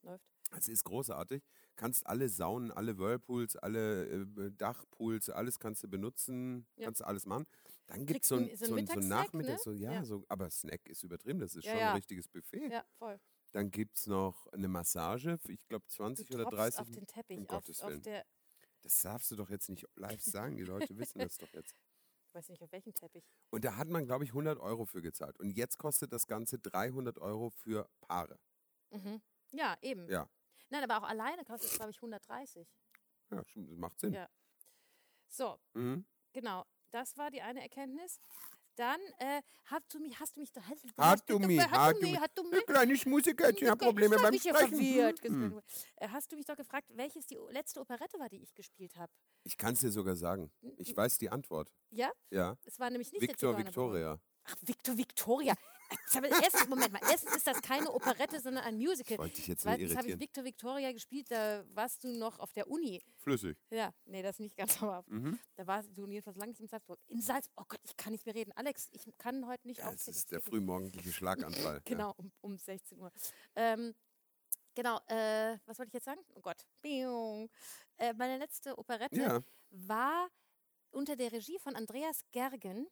[0.03, 0.25] läuft.
[0.57, 1.43] Es ist großartig.
[1.77, 6.85] Kannst alle Saunen, alle Whirlpools, alle äh, Dachpools, alles kannst du benutzen, Ja.
[6.87, 7.47] kannst du alles machen.
[7.89, 9.59] Dann gibt es so einen- ein, so einen so so ein Mittagssnack, Nachmittag, ne?
[9.63, 10.05] so, ja, Ja.
[10.05, 12.71] so, aber Snack ist übertrieben, das ist Ja, schon ein richtiges Buffet.
[12.71, 13.21] Ja, voll.
[13.53, 16.81] Dann gibt es noch eine Massage, ich glaube Du 20 oder tropfst 30.
[16.81, 18.25] auf den Teppich, um auf, auf der,
[18.89, 21.75] Das darfst du doch jetzt nicht live sagen, die Leute wissen das doch jetzt.
[22.27, 23.23] ich weiß nicht auf welchem Teppich.
[23.51, 25.39] Und da hat man, glaube ich, 100 Euro für gezahlt.
[25.39, 28.41] Und jetzt kostet das Ganze 300 Euro für Paare.
[28.91, 29.21] Mhm.
[29.51, 30.09] Ja, eben.
[30.09, 30.27] Ja.
[30.71, 32.67] Nein, aber auch alleine kostet es, glaube ich, 130.
[33.31, 34.15] Ja, macht Sinn.
[34.15, 34.27] Ja.
[35.29, 36.07] So, Mhm.
[36.33, 36.65] genau.
[36.91, 38.23] Das war die eine Erkenntnis.
[38.79, 40.63] Dann äh, hast du mich, hast du mich doch.
[40.63, 42.65] Hast, Hast du mich, hast hast du mich, hast du mich.
[42.67, 44.79] kleines Musikerchen hat Probleme beim Sprechen.
[44.79, 45.61] Hm.
[45.97, 49.13] Äh, Hast du mich doch gefragt, welches die letzte Operette war, die ich gespielt habe?
[49.43, 50.53] Ich kann es dir sogar sagen.
[50.77, 51.73] Ich weiß die Antwort.
[51.91, 52.13] Ja?
[52.31, 52.57] Ja.
[52.65, 53.59] Es war nämlich nicht Victor.
[53.59, 54.21] Victoria.
[54.45, 55.55] Ach, Victor Victoria.
[56.43, 59.15] Erstens, Moment mal, erstens ist das keine Operette, sondern ein Musical.
[59.15, 60.21] Ich wollte dich jetzt Zweitens habe ich.
[60.21, 63.03] Victor Victoria gespielt, da warst du noch auf der Uni.
[63.17, 63.57] Flüssig.
[63.71, 65.09] Ja, nee, das nicht ganz dauerhaft.
[65.11, 65.39] Mhm.
[65.57, 66.99] Da warst du jedenfalls lange nicht in Salzburg.
[67.09, 68.53] In Salzburg, oh Gott, ich kann nicht mehr reden.
[68.55, 70.15] Alex, ich kann heute nicht Ja, es aufstehen.
[70.15, 71.81] ist der frühmorgendliche Schlaganfall.
[71.85, 73.11] Genau, um, um 16 Uhr.
[73.57, 73.95] Ähm,
[74.75, 76.21] genau, äh, was wollte ich jetzt sagen?
[76.35, 76.67] Oh Gott.
[76.85, 79.41] Äh, meine letzte Operette ja.
[79.71, 80.29] war
[80.91, 82.87] unter der Regie von Andreas Gergen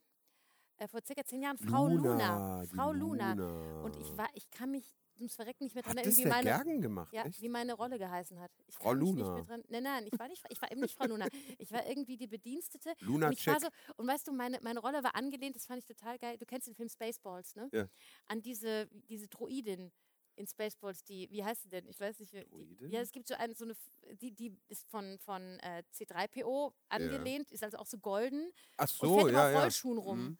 [0.78, 2.10] äh, vor circa zehn Jahren Frau Luna.
[2.12, 2.64] Luna.
[2.74, 3.32] Frau Luna.
[3.34, 3.82] Luna.
[3.82, 4.84] Und ich war, ich kann mich
[5.18, 7.12] ums Verrecken nicht mehr dran erinnern, wie meine, Gergen gemacht?
[7.12, 7.40] ja, Echt?
[7.40, 8.50] wie meine Rolle geheißen hat.
[8.66, 9.34] Ich Frau Luna.
[9.34, 11.26] Nicht mehr dran, nein, nein, ich war, nicht, ich war eben nicht Frau Luna.
[11.58, 12.94] Ich war irgendwie die Bedienstete.
[13.00, 15.86] Luna Und, ich so, und weißt du, meine, meine Rolle war angelehnt, das fand ich
[15.86, 16.36] total geil.
[16.38, 17.68] Du kennst den Film Spaceballs, ne?
[17.72, 17.88] Ja.
[18.26, 19.90] An diese, diese Droidin
[20.36, 21.86] in Spaceballs, die, wie heißt sie denn?
[21.88, 22.32] Ich weiß nicht.
[22.32, 23.74] Die, ja, es gibt so eine, so eine,
[24.20, 29.08] die, die ist von, von äh, C3PO angelehnt, ist also auch so golden Ach und
[29.08, 29.60] so, fährt immer ja, auf ja.
[29.60, 30.18] Rollschuhen rum.
[30.18, 30.38] Mhm.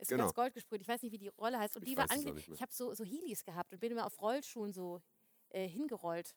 [0.00, 0.24] Ist Genau.
[0.24, 0.80] ganz gold gesprüht.
[0.80, 1.76] Ich weiß nicht, wie die Rolle heißt.
[1.76, 2.36] Und Ich die war mehr.
[2.36, 5.02] Ich habe so, so Heelys gehabt und bin immer auf Rollschuhen so
[5.50, 6.34] äh, hingerollt.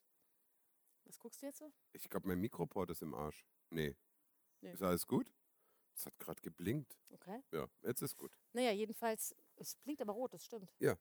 [1.06, 1.72] Was guckst du jetzt so?
[1.94, 3.46] Ich glaube, mein Mikroport ist im Arsch.
[3.70, 3.96] Nee.
[4.62, 4.72] Nee.
[4.74, 5.32] Ist alles gut?
[5.96, 6.98] Es hat gerade geblinkt.
[7.12, 7.42] Okay.
[7.52, 8.36] Ja, jetzt ist gut.
[8.54, 10.74] Naja, jedenfalls, es blinkt aber rot, das stimmt.
[10.80, 10.98] Ja.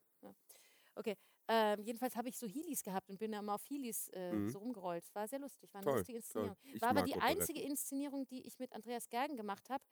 [0.95, 1.17] Okay,
[1.49, 4.51] ähm, jedenfalls habe ich so Heelys gehabt und bin mal auf Heelys äh, Mhm.
[4.51, 5.05] so rumgerollt.
[5.15, 6.19] War sehr lustig, war eine Toll, lustige.
[6.19, 6.57] Inszenierung.
[6.81, 9.83] War aber die einzige Inszenierung, die ich mit Andreas Gergen gemacht habe.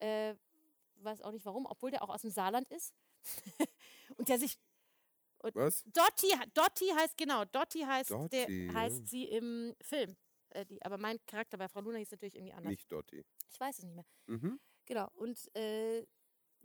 [0.00, 0.34] Äh,
[1.04, 2.94] weiß auch nicht warum, obwohl der auch aus dem Saarland ist.
[4.16, 4.58] und der sich.
[5.54, 5.84] Was?
[5.84, 10.16] Dotti, Dotti heißt, genau, Dotti heißt, Dotti, der, heißt sie im Film.
[10.50, 12.70] Äh, die, aber mein Charakter bei Frau Luna hieß natürlich irgendwie anders.
[12.70, 13.24] Nicht Dotti.
[13.50, 14.06] Ich weiß es nicht mehr.
[14.26, 14.58] Mhm.
[14.86, 16.04] Genau, und äh,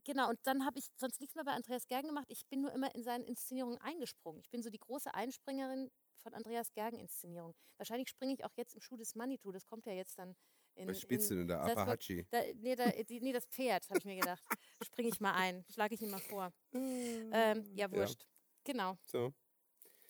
[0.04, 2.28] genau, und dann habe ich sonst nichts mehr bei Andreas Gergen gemacht.
[2.30, 4.40] Ich bin nur immer in seinen Inszenierungen eingesprungen.
[4.42, 7.56] Ich bin so die große Einspringerin von Andreas Gergen Inszenierungen.
[7.78, 9.52] Wahrscheinlich springe ich auch jetzt im Schuh des Manitou.
[9.52, 10.36] Das kommt ja jetzt dann
[10.76, 10.88] in.
[10.88, 11.60] Was spielst du denn da?
[11.60, 11.78] Salzburg.
[11.78, 12.28] Apahachi.
[12.30, 14.44] Da, nee, da, die, nee, das Pferd, habe ich mir gedacht.
[14.84, 16.52] Springe ich mal ein, schlage ich ihm mal vor.
[16.74, 18.26] Ähm, ja, wurscht.
[18.64, 18.98] Genau.
[19.06, 19.34] So.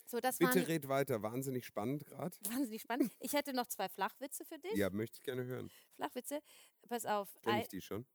[0.06, 1.22] So, das Bitte waren red weiter.
[1.22, 2.36] Wahnsinnig spannend gerade.
[2.42, 3.12] wahnsinnig spannend.
[3.20, 4.74] Ich hätte noch zwei Flachwitze für dich.
[4.74, 5.70] Ja, möchte ich gerne hören.
[5.94, 6.42] Flachwitze.
[6.86, 7.34] Pass auf.
[7.40, 8.06] Kenn ich die schon?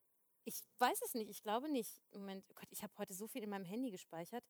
[0.44, 2.02] Ich weiß es nicht, ich glaube nicht.
[2.14, 4.46] Moment, oh Gott, ich habe heute so viel in meinem Handy gespeichert.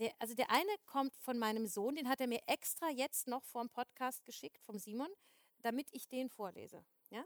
[0.00, 3.44] Der, also der eine kommt von meinem Sohn, den hat er mir extra jetzt noch
[3.44, 5.08] vor dem Podcast geschickt, vom Simon,
[5.64, 6.84] damit ich den vorlese.
[7.10, 7.24] Ja?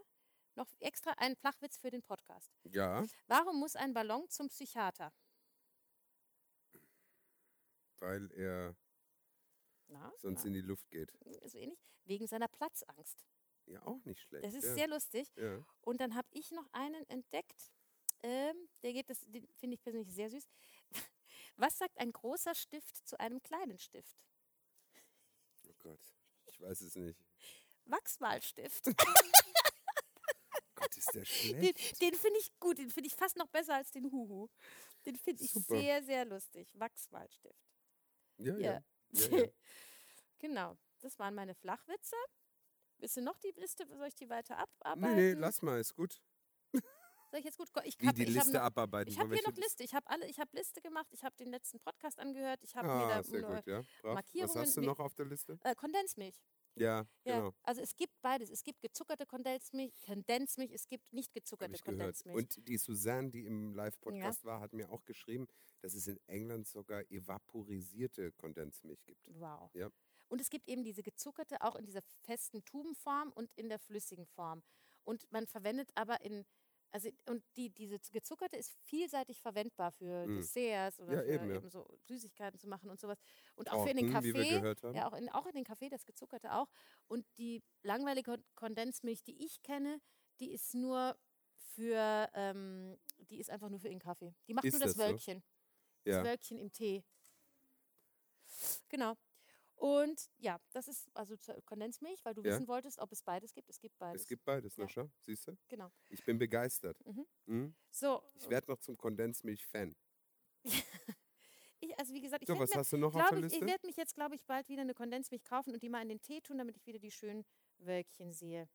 [0.55, 2.51] Noch extra einen Flachwitz für den Podcast.
[2.63, 5.13] Ja, Warum muss ein Ballon zum Psychiater?
[8.01, 8.75] weil er
[9.87, 11.13] Na, sonst in die Luft geht.
[11.25, 11.79] na, so ähnlich.
[12.05, 13.25] Wegen seiner Platzangst.
[13.65, 14.45] Ja, auch nicht schlecht.
[14.45, 14.73] Das ist ja.
[14.73, 15.31] sehr lustig.
[15.35, 15.63] Ja.
[15.81, 17.71] Und dann habe ich noch einen entdeckt.
[18.23, 20.49] Ähm, der geht, das den finde ich persönlich sehr süß.
[21.55, 24.17] Was sagt ein großer Stift zu einem kleinen Stift?
[25.67, 27.23] Oh Gott, ich weiß es nicht.
[27.89, 28.85] Wachsmalstift.
[30.75, 32.01] Gott, ist der Den, schlecht.
[32.01, 34.47] den finde ich gut, den finde ich fast noch besser als den Huhu.
[35.05, 35.77] Den finde ich Super.
[35.79, 36.69] sehr, sehr lustig.
[36.73, 37.59] Wachsmalstift.
[38.37, 38.71] Ja, ja.
[39.11, 39.27] Ja.
[39.31, 39.47] ja, ja.
[40.39, 42.15] genau, das waren meine Flachwitze.
[42.97, 43.85] Willst du noch die Liste?
[43.97, 45.15] Soll ich die weiter Nee, abarbeiten?
[45.15, 46.21] nee, lass mal, ist gut.
[47.31, 47.69] Soll ich jetzt gut?
[47.83, 49.11] Ich Wie hab, die ich hab Liste noch, abarbeiten.
[49.13, 49.83] Ich habe hier noch Liste.
[49.83, 51.07] Ich habe alle, ich habe Liste gemacht.
[51.11, 52.59] Ich habe den letzten Podcast angehört.
[52.63, 53.81] Ich habe mir Ah, da sehr gut, ja.
[53.81, 53.85] Brav.
[54.01, 55.59] Was Markierungen hast du noch auf der Liste?
[55.63, 56.41] äh, Kondensmilch.
[56.79, 57.53] Ja, Ja, genau.
[57.63, 58.49] also es gibt beides.
[58.49, 61.99] Es gibt gezuckerte Kondensmilch, Kondensmilch, es gibt nicht gezuckerte ich gehört.
[61.99, 62.37] Kondensmilch.
[62.37, 65.47] Und die Susanne, die im Live-Podcast war, hat mir auch geschrieben,
[65.81, 69.27] dass es in England sogar evaporisierte Kondensmilch gibt.
[69.39, 69.69] wow.
[69.73, 69.89] Ja.
[70.29, 74.27] Und es gibt eben diese gezuckerte auch in dieser festen Tubenform und in der flüssigen
[74.27, 74.61] Form.
[75.03, 76.45] Und man verwendet aber in
[76.91, 80.35] also und die diese gezuckerte ist vielseitig verwendbar für Mm.
[80.37, 81.69] Desserts oder Ja, für eben, ja.
[81.69, 83.19] so Süßigkeiten zu machen und sowas.
[83.55, 84.93] Und auch für in den wir Kaffee.
[84.95, 86.67] Ja, auch in, auch in den Kaffee, das gezuckerte auch.
[87.07, 90.01] Und die langweilige Kon- Kondensmilch, die ich kenne,
[90.39, 91.17] die ist nur
[91.55, 94.33] für, ähm, die ist einfach nur für den Kaffee.
[94.47, 95.11] Die macht Ist nur das das so?
[95.11, 95.43] Wölkchen.
[96.05, 96.23] Das Ja.
[96.23, 97.03] Wölkchen im Tee.
[98.89, 99.15] Genau.
[99.79, 102.51] Und ja, das ist also zur Kondensmilch, weil du Ja.
[102.51, 103.69] wissen wolltest, ob es beides gibt.
[103.69, 104.23] Es gibt beides.
[104.23, 104.89] Es gibt beides, na Ja.
[104.89, 105.57] schau, siehst du?
[105.69, 105.89] genau.
[106.09, 106.97] Ich bin begeistert.
[107.05, 107.25] Mhm.
[107.45, 107.75] Mhm.
[107.89, 109.95] So, Ich werde noch zum Kondensmilch-Fan.
[111.79, 114.67] ich, also wie gesagt, ich So, mir, ich, ich werde mich jetzt, glaube ich, bald
[114.67, 117.11] wieder eine Kondensmilch kaufen und die mal in den Tee tun, damit ich wieder die
[117.11, 117.45] schönen
[117.77, 118.67] Wölkchen sehe.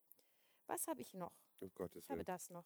[0.67, 1.37] Was habe ich noch?
[1.61, 2.65] Oh Gottes Ich habe das noch.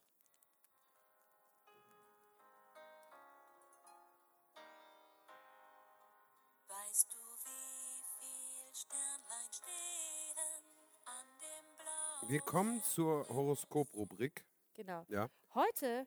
[12.28, 14.44] Wir kommen zur Horoskop-Rubrik.
[14.74, 15.04] Genau.
[15.08, 15.30] Ja.
[15.54, 16.06] Heute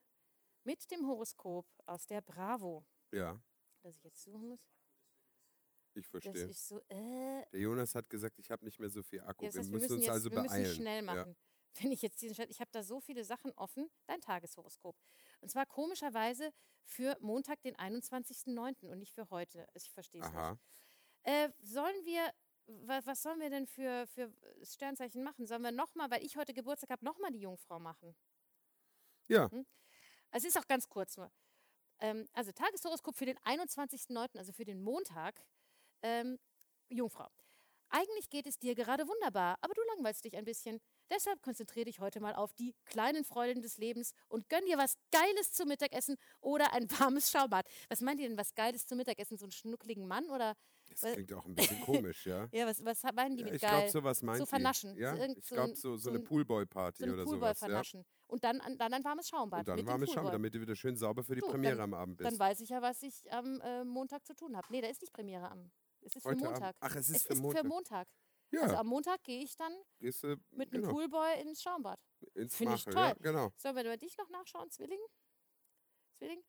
[0.64, 2.86] mit dem Horoskop aus der Bravo.
[3.12, 3.42] Ja,
[3.82, 4.62] Das ich jetzt suchen muss.
[5.96, 6.46] ich verstehe.
[6.46, 9.46] ist so, äh, Der Jonas hat gesagt, ich habe nicht mehr so viel Akku.
[9.46, 10.62] Ja, das wir, heißt, müssen uns jetzt, also wir beeilen.
[10.62, 11.02] müssen schnell Ja.
[11.16, 11.36] machen.
[11.82, 14.96] Wenn ich jetzt diesen Chat, ich habe da so viele Sachen offen, dein Tageshoroskop.
[15.40, 16.52] Und zwar komischerweise
[16.84, 18.90] für Montag, den 21.09.
[18.90, 19.68] und nicht für heute.
[19.74, 20.36] Also Ich verstehe es nicht.
[20.38, 20.60] Aha.
[21.24, 22.32] Äh, sollen wir,
[22.88, 24.32] wa, was sollen wir denn für, für
[24.64, 25.46] Sternzeichen machen?
[25.46, 28.16] Sollen wir nochmal, weil ich heute Geburtstag habe, nochmal die Jungfrau machen?
[29.28, 29.66] Ja, Hm?
[30.32, 31.32] Also es ist auch ganz kurz nur.
[32.00, 35.46] Ähm, also Tageshoroskop für den 21.09., also für den Montag,
[36.04, 36.40] ähm,
[36.90, 37.30] Jungfrau.
[37.90, 40.80] Eigentlich geht es dir gerade wunderbar, aber du langweilst dich ein bisschen.
[41.10, 44.96] Deshalb konzentriere dich heute mal auf die kleinen Freuden des Lebens und gönn dir was
[45.12, 47.68] Geiles zum Mittagessen oder ein warmes Schaubad.
[47.90, 49.38] Was meint ihr denn, was Geiles zum Mittagessen?
[49.38, 50.56] So einen schnuckligen Mann oder?
[50.92, 52.48] Das Weil- klingt auch ein bisschen komisch, ja.
[52.54, 53.72] Ja, was, was meinen die Ja, mit ich geil?
[53.72, 54.50] glaube, sowas meint so die.
[54.50, 54.96] vernaschen.
[54.98, 57.60] Ja, So ich so glaube, so, so so eine ein- Poolboy-Party so oder Poolboy sowas.
[57.62, 57.68] Ja.
[57.68, 58.06] vernaschen.
[58.28, 59.60] Und dann, an- dann ein warmes Schaumbad.
[59.62, 60.32] Und dann warmes Schaum, Poolboy.
[60.34, 62.40] damit du wieder schön sauber für die Du, Premiere dann- am Abend Dann bist.
[62.40, 64.68] weiß ich ja, was ich am äh, Montag zu tun habe.
[64.70, 65.72] Nee, da ist nicht Premiere am.
[66.02, 66.60] Es ist Heute für Abend.
[66.60, 66.76] Montag.
[66.80, 67.62] Ach, es ist es für ist Montag.
[67.62, 68.08] für Montag.
[68.54, 72.00] Ja, Also am Montag gehe ich dann gehst du mit einem genau, Poolboy ins Schaumbad.
[72.34, 72.94] ins Find ich Machel.
[73.00, 73.24] Ja, toll.
[73.24, 73.52] genau.
[73.58, 75.00] Sollen wir dich noch nachschauen, Zwilling?
[76.18, 76.42] Zwilling?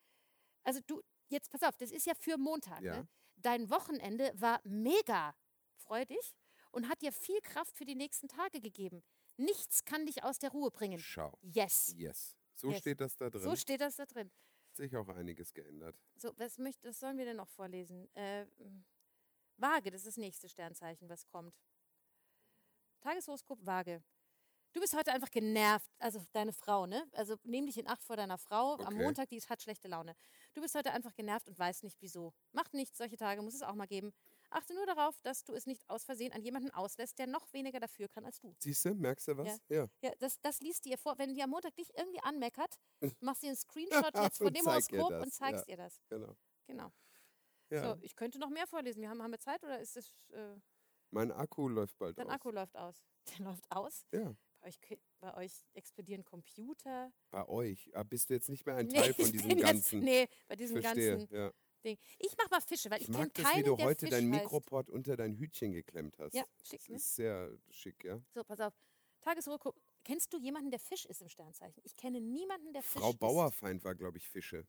[0.64, 2.81] Also du, jetzt pass auf, das ist ja für Montag.
[2.81, 2.98] Ja.
[2.98, 3.09] Ne?
[3.42, 5.35] Dein Wochenende war mega
[5.76, 6.35] freudig
[6.70, 9.02] und hat dir viel Kraft für die nächsten Tage gegeben.
[9.37, 10.98] Nichts kann dich aus der Ruhe bringen.
[10.98, 11.38] Schau.
[11.42, 11.92] Yes.
[11.96, 12.37] Yes.
[12.55, 12.78] So Yes.
[12.81, 13.42] steht das da drin.
[13.42, 14.31] So steht das da drin.
[14.68, 15.96] Hat sich auch einiges geändert.
[16.16, 18.09] So, was, möcht, was sollen wir denn noch vorlesen?
[18.14, 18.46] Äh,
[19.57, 21.55] Waage, das ist das nächste Sternzeichen, was kommt.
[23.00, 24.02] Tageshoroskop Waage.
[24.72, 27.07] Du bist heute einfach genervt, also deine Frau, ne?
[27.12, 28.74] Also nimm dich in Acht vor deiner Frau.
[28.76, 29.02] Am Okay.
[29.02, 30.14] Montag, die hat schlechte Laune.
[30.55, 32.35] Du bist heute einfach genervt und weißt nicht wieso.
[32.53, 34.12] Macht nichts, solche Tage muss es auch mal geben.
[34.51, 37.81] Achte nur darauf, dass du es nicht aus Versehen an jemanden auslässt, der noch weniger
[37.81, 38.55] dafür kann als du.
[38.59, 39.61] Siehst du, merkst du was?
[39.69, 39.87] Ja.
[40.03, 41.17] Ja, das, das liest dir vor.
[41.19, 42.79] Wenn die am Montag dich irgendwie anmeckert,
[43.21, 45.73] machst du dir einen Screenshot jetzt von dem Horoskop und zeigst ja.
[45.73, 46.01] ihr das.
[46.09, 46.37] genau.
[46.67, 46.93] Genau.
[47.71, 47.95] Ja.
[47.95, 49.01] So, ich könnte noch mehr vorlesen.
[49.01, 50.57] Wir haben, haben wir Zeit oder ist das, äh,
[51.11, 52.35] Mein Akku läuft bald dein aus.
[52.35, 53.03] Akku läuft aus?
[53.38, 54.07] Der läuft aus.
[54.12, 54.35] Ja.
[54.62, 54.79] Bei euch,
[55.20, 57.12] bei euch explodieren Computer.
[57.31, 57.90] Bei euch.
[57.94, 60.01] Ah, bist du jetzt nicht mehr ein Nee, Teil von ich diesem bin jetzt- ganzen.
[60.01, 61.11] nee, bei diesem Verstehe.
[61.18, 61.53] ganzen Ja.
[61.85, 61.98] Ding.
[62.20, 64.29] Ich mach mal Fische, weil ich, Ich mag das, wie du heute dein.
[64.31, 66.33] Mikroport unter dein Hütchen geklemmt hast.
[66.35, 66.94] Ja, schick, Das ne?
[66.96, 68.20] ist sehr schick, ja.
[68.35, 68.72] So, pass auf.
[69.22, 69.81] Tagesrückguck.
[70.05, 71.81] Kennst du jemanden, der Fisch ist im Sternzeichen?
[71.85, 73.18] Ich kenne niemanden, der Fisch Frau ist.
[73.18, 74.64] Bauerfeind war, glaube ich, Fische.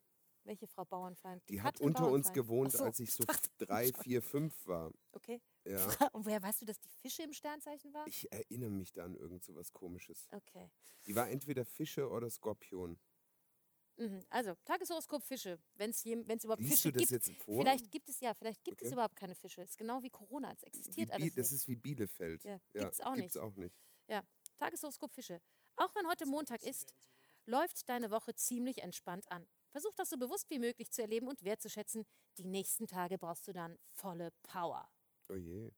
[0.46, 1.42] Welche Frau Bauernfeind?
[1.50, 3.24] Die hat Katrin unter uns gewohnt, so, als ich so
[3.58, 4.92] drei, vier, fünf war.
[5.14, 5.42] Okay.
[5.66, 5.86] Ja.
[6.12, 8.06] Und woher weißt du, dass die Fische im Sternzeichen war?
[8.08, 10.28] Ich erinnere mich da an irgend so was Komisches.
[10.32, 10.70] Okay.
[11.06, 13.00] Die war entweder Fische oder Skorpion.
[13.98, 14.26] Mhm.
[14.30, 15.60] Also, Tageshoroskop Fische.
[15.76, 17.28] Wenn es überhaupt Liest Fische du das gibt.
[17.28, 17.62] jetzt vor?
[17.62, 18.94] Vielleicht gibt es ja, vielleicht gibt es Okay.
[18.96, 19.62] überhaupt keine Fische.
[19.62, 21.62] Ist genau wie Corona, es wie existiert Bi- alles das nicht.
[21.62, 22.44] ist wie Bielefeld.
[22.44, 23.44] Ja, gibt's auch gibt's nicht.
[23.44, 23.76] auch nicht.
[24.58, 25.42] Tageshoroskop Fische.
[25.76, 26.94] Auch wenn heute Montag ist,
[27.46, 29.48] läuft deine Woche ziemlich entspannt an.
[29.74, 32.06] Versuch das so bewusst wie möglich zu erleben und wertzuschätzen.
[32.38, 34.88] Die nächsten Tage brauchst du dann volle Power.
[35.30, 35.72] Oh je.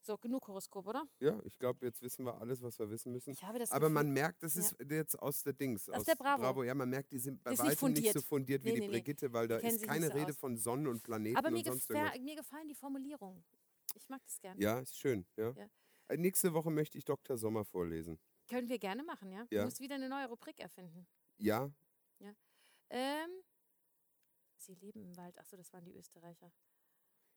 [0.00, 1.04] So, genug Horoskop, oder?
[1.18, 3.30] Ja, ich glaube, jetzt wissen wir alles, was wir wissen müssen.
[3.30, 4.60] Ich habe das Aber Gefühl- man merkt, das Ja.
[4.60, 5.88] ist jetzt aus der Dings.
[5.88, 6.62] Aus der Bravo.
[6.62, 8.24] Ja, man merkt, die sind bei nicht weitem nicht so fundiert.
[8.24, 8.92] fundiert wie Nee, die nee, nee.
[8.92, 10.38] Brigitte, weil da ist keine so Rede aus.
[10.38, 12.20] von Sonnen und Planeten Aber mir, und sonst gefä- irgendwas.
[12.22, 13.44] mir gefallen die Formulierungen.
[13.96, 14.62] Ich mag das gerne.
[14.62, 15.26] Ja, ist schön.
[15.36, 15.50] Ja.
[15.56, 15.68] Ja.
[16.06, 17.36] Äh, Nächste Woche möchte ich Dr.
[17.36, 18.20] Sommer vorlesen.
[18.48, 19.44] Können wir gerne machen, ja?
[19.50, 19.62] Ja.
[19.62, 21.08] Du musst wieder eine neue Rubrik erfinden.
[21.38, 21.68] Ja,
[22.90, 23.30] Ähm,
[24.56, 25.38] sie leben im Wald.
[25.38, 26.52] Achso, das waren die Österreicher.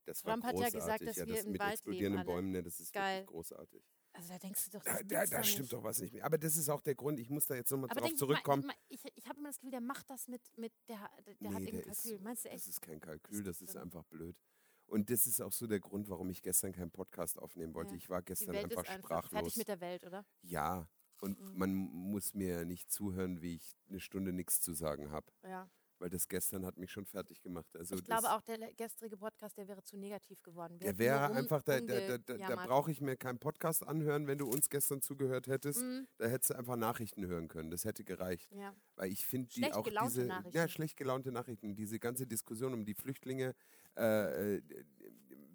[0.05, 2.27] das war Trump hat ja gesagt, dass ja, wir das im mit Wald explodierenden leben.
[2.27, 3.25] Bäumen, ne, das ist Geil.
[3.25, 3.83] großartig.
[4.11, 5.73] Also da denkst du doch, Da, das da, da doch stimmt nicht.
[5.73, 6.25] doch was nicht mehr.
[6.25, 8.65] Aber das ist auch der Grund, ich muss da jetzt nochmal drauf zurückkommen.
[8.65, 11.35] Ma, ma, ich ich habe immer das Gefühl, der macht das mit, mit der, der,
[11.35, 12.19] der hat Nee, irgendein der ist- Kalkül.
[12.21, 12.59] Meinst du echt?
[12.61, 14.35] Das ist kein Kalkül, Das ist einfach blöd.
[14.87, 17.91] Und das ist auch so der Grund, warum ich gestern keinen Podcast aufnehmen wollte.
[17.91, 17.97] Ja.
[17.97, 19.29] Ich war gestern einfach ist einfach sprachlos.
[19.31, 20.25] fertig mit der Welt, oder?
[20.41, 20.89] ja,
[21.21, 21.57] und Mhm.
[21.57, 25.27] man muss mir nicht zuhören, wie ich eine Stunde nichts zu sagen habe.
[25.43, 25.69] Ja.
[26.01, 27.67] Weil das gestern hat mich schon fertig gemacht.
[27.75, 30.79] Also ich glaube auch, der gestrige Podcast, der wäre zu negativ geworden.
[30.79, 34.37] Wir Der wäre einfach, da, da, da, da, brauche ich mir keinen Podcast anhören, wenn
[34.37, 35.81] du uns gestern zugehört hättest.
[35.81, 36.07] Mhm.
[36.17, 37.69] Da hättest du einfach Nachrichten hören können.
[37.69, 38.49] Das hätte gereicht.
[38.53, 38.73] Ja.
[38.95, 40.57] Weil ich finde die Schlecht auch gelaunte diese Nachrichten.
[40.57, 43.53] ja schlecht gelaunte Nachrichten, diese ganze Diskussion um die Flüchtlinge,
[43.97, 44.61] äh, äh,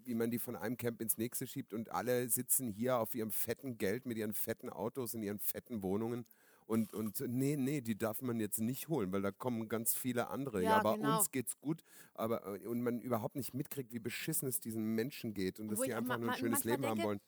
[0.06, 3.30] wie man die von einem Camp ins nächste schiebt und alle sitzen hier auf ihrem
[3.30, 6.26] fetten Geld mit ihren fetten Autos in ihren fetten Wohnungen
[6.66, 10.28] und und nee nee die darf man jetzt nicht holen, weil da kommen ganz viele
[10.28, 10.62] andere.
[10.62, 11.18] Ja, Ja, aber genau.
[11.18, 11.82] uns geht's gut,
[12.14, 15.80] aber äh, und man überhaupt nicht mitkriegt, wie beschissen es diesen Menschen geht und dass
[15.80, 17.20] die auch einfach nur ein schönes Leben haben denke, wollen.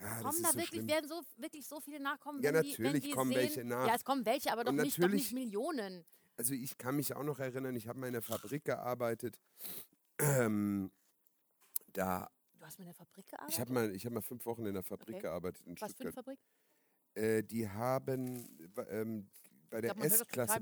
[0.00, 0.88] Ja, Kommen da so wirklich, schlimm.
[0.88, 2.42] werden so, wirklich so viele nachkommen?
[2.42, 3.86] Ja, wenn die, wenn natürlich die kommen sehen, welche nach.
[3.86, 6.04] Ja, es kommen welche, aber doch nicht, doch natürlich- nicht Millionen.
[6.36, 9.38] Also ich kann mich auch noch erinnern, ich habe mal in einer Fabrik gearbeitet.
[10.18, 10.90] Ähm,
[11.92, 13.54] da, Du hast mit der Fabrik gearbeitet?
[13.54, 15.22] ich habe mal, ich hab mal fünf Wochen in der Fabrik Okay.
[15.22, 16.14] gearbeitet in Was für eine Stuttgart.
[16.14, 16.38] Fabrik?
[17.14, 18.48] Äh, die haben
[18.88, 19.28] ähm,
[19.70, 20.60] bei der S-Klasse,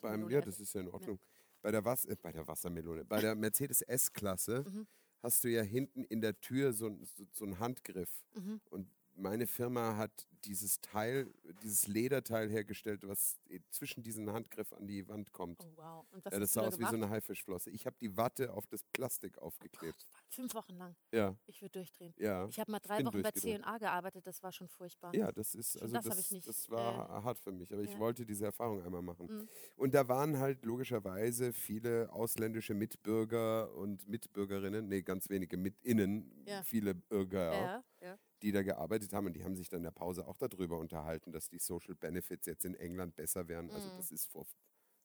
[0.00, 1.18] beim, ja, das ist ja in Ordnung.
[1.62, 4.86] Bei der, Was äh, bei der Wassermelone, bei der Mercedes S-Klasse Mhm.
[5.22, 8.10] hast du ja hinten in der Tür so, so, so einen Handgriff.
[8.34, 8.60] Mhm.
[8.70, 13.38] Und meine Firma hat dieses Teil, dieses Lederteil hergestellt, was
[13.70, 15.60] zwischen diesen Handgriff an die Wand kommt.
[15.64, 16.06] Oh, wow.
[16.12, 17.70] Und was ja, das sah aus wie so eine Haifischflosse.
[17.70, 19.98] Ich habe die Watte auf das Plastik aufgeklebt.
[20.12, 20.94] Gott, fünf Wochen lang.
[21.12, 22.14] Ja, Ich würde durchdrehen.
[22.16, 22.46] ja.
[22.48, 23.32] Ich habe mal drei bin Wochen bei.
[23.32, 25.14] C&A gearbeitet, das war schon furchtbar.
[25.14, 27.82] Ja, das ist, also das das, ich nicht, das war äh, hart für mich, aber
[27.82, 27.98] ich ja.
[27.98, 29.26] wollte diese Erfahrung einmal machen.
[29.26, 29.48] Mhm.
[29.76, 36.62] Und da waren halt logischerweise viele ausländische Mitbürger und Mitbürgerinnen, nee, ganz wenige Mitinnen, Ja.
[36.62, 38.18] viele Bürger Ja, ja.
[38.42, 41.32] Die da gearbeitet haben und die haben sich dann in der Pause auch darüber unterhalten,
[41.32, 43.70] dass die Social Benefits jetzt in England besser wären.
[43.70, 43.96] Also Mhm.
[43.96, 44.46] das ist vor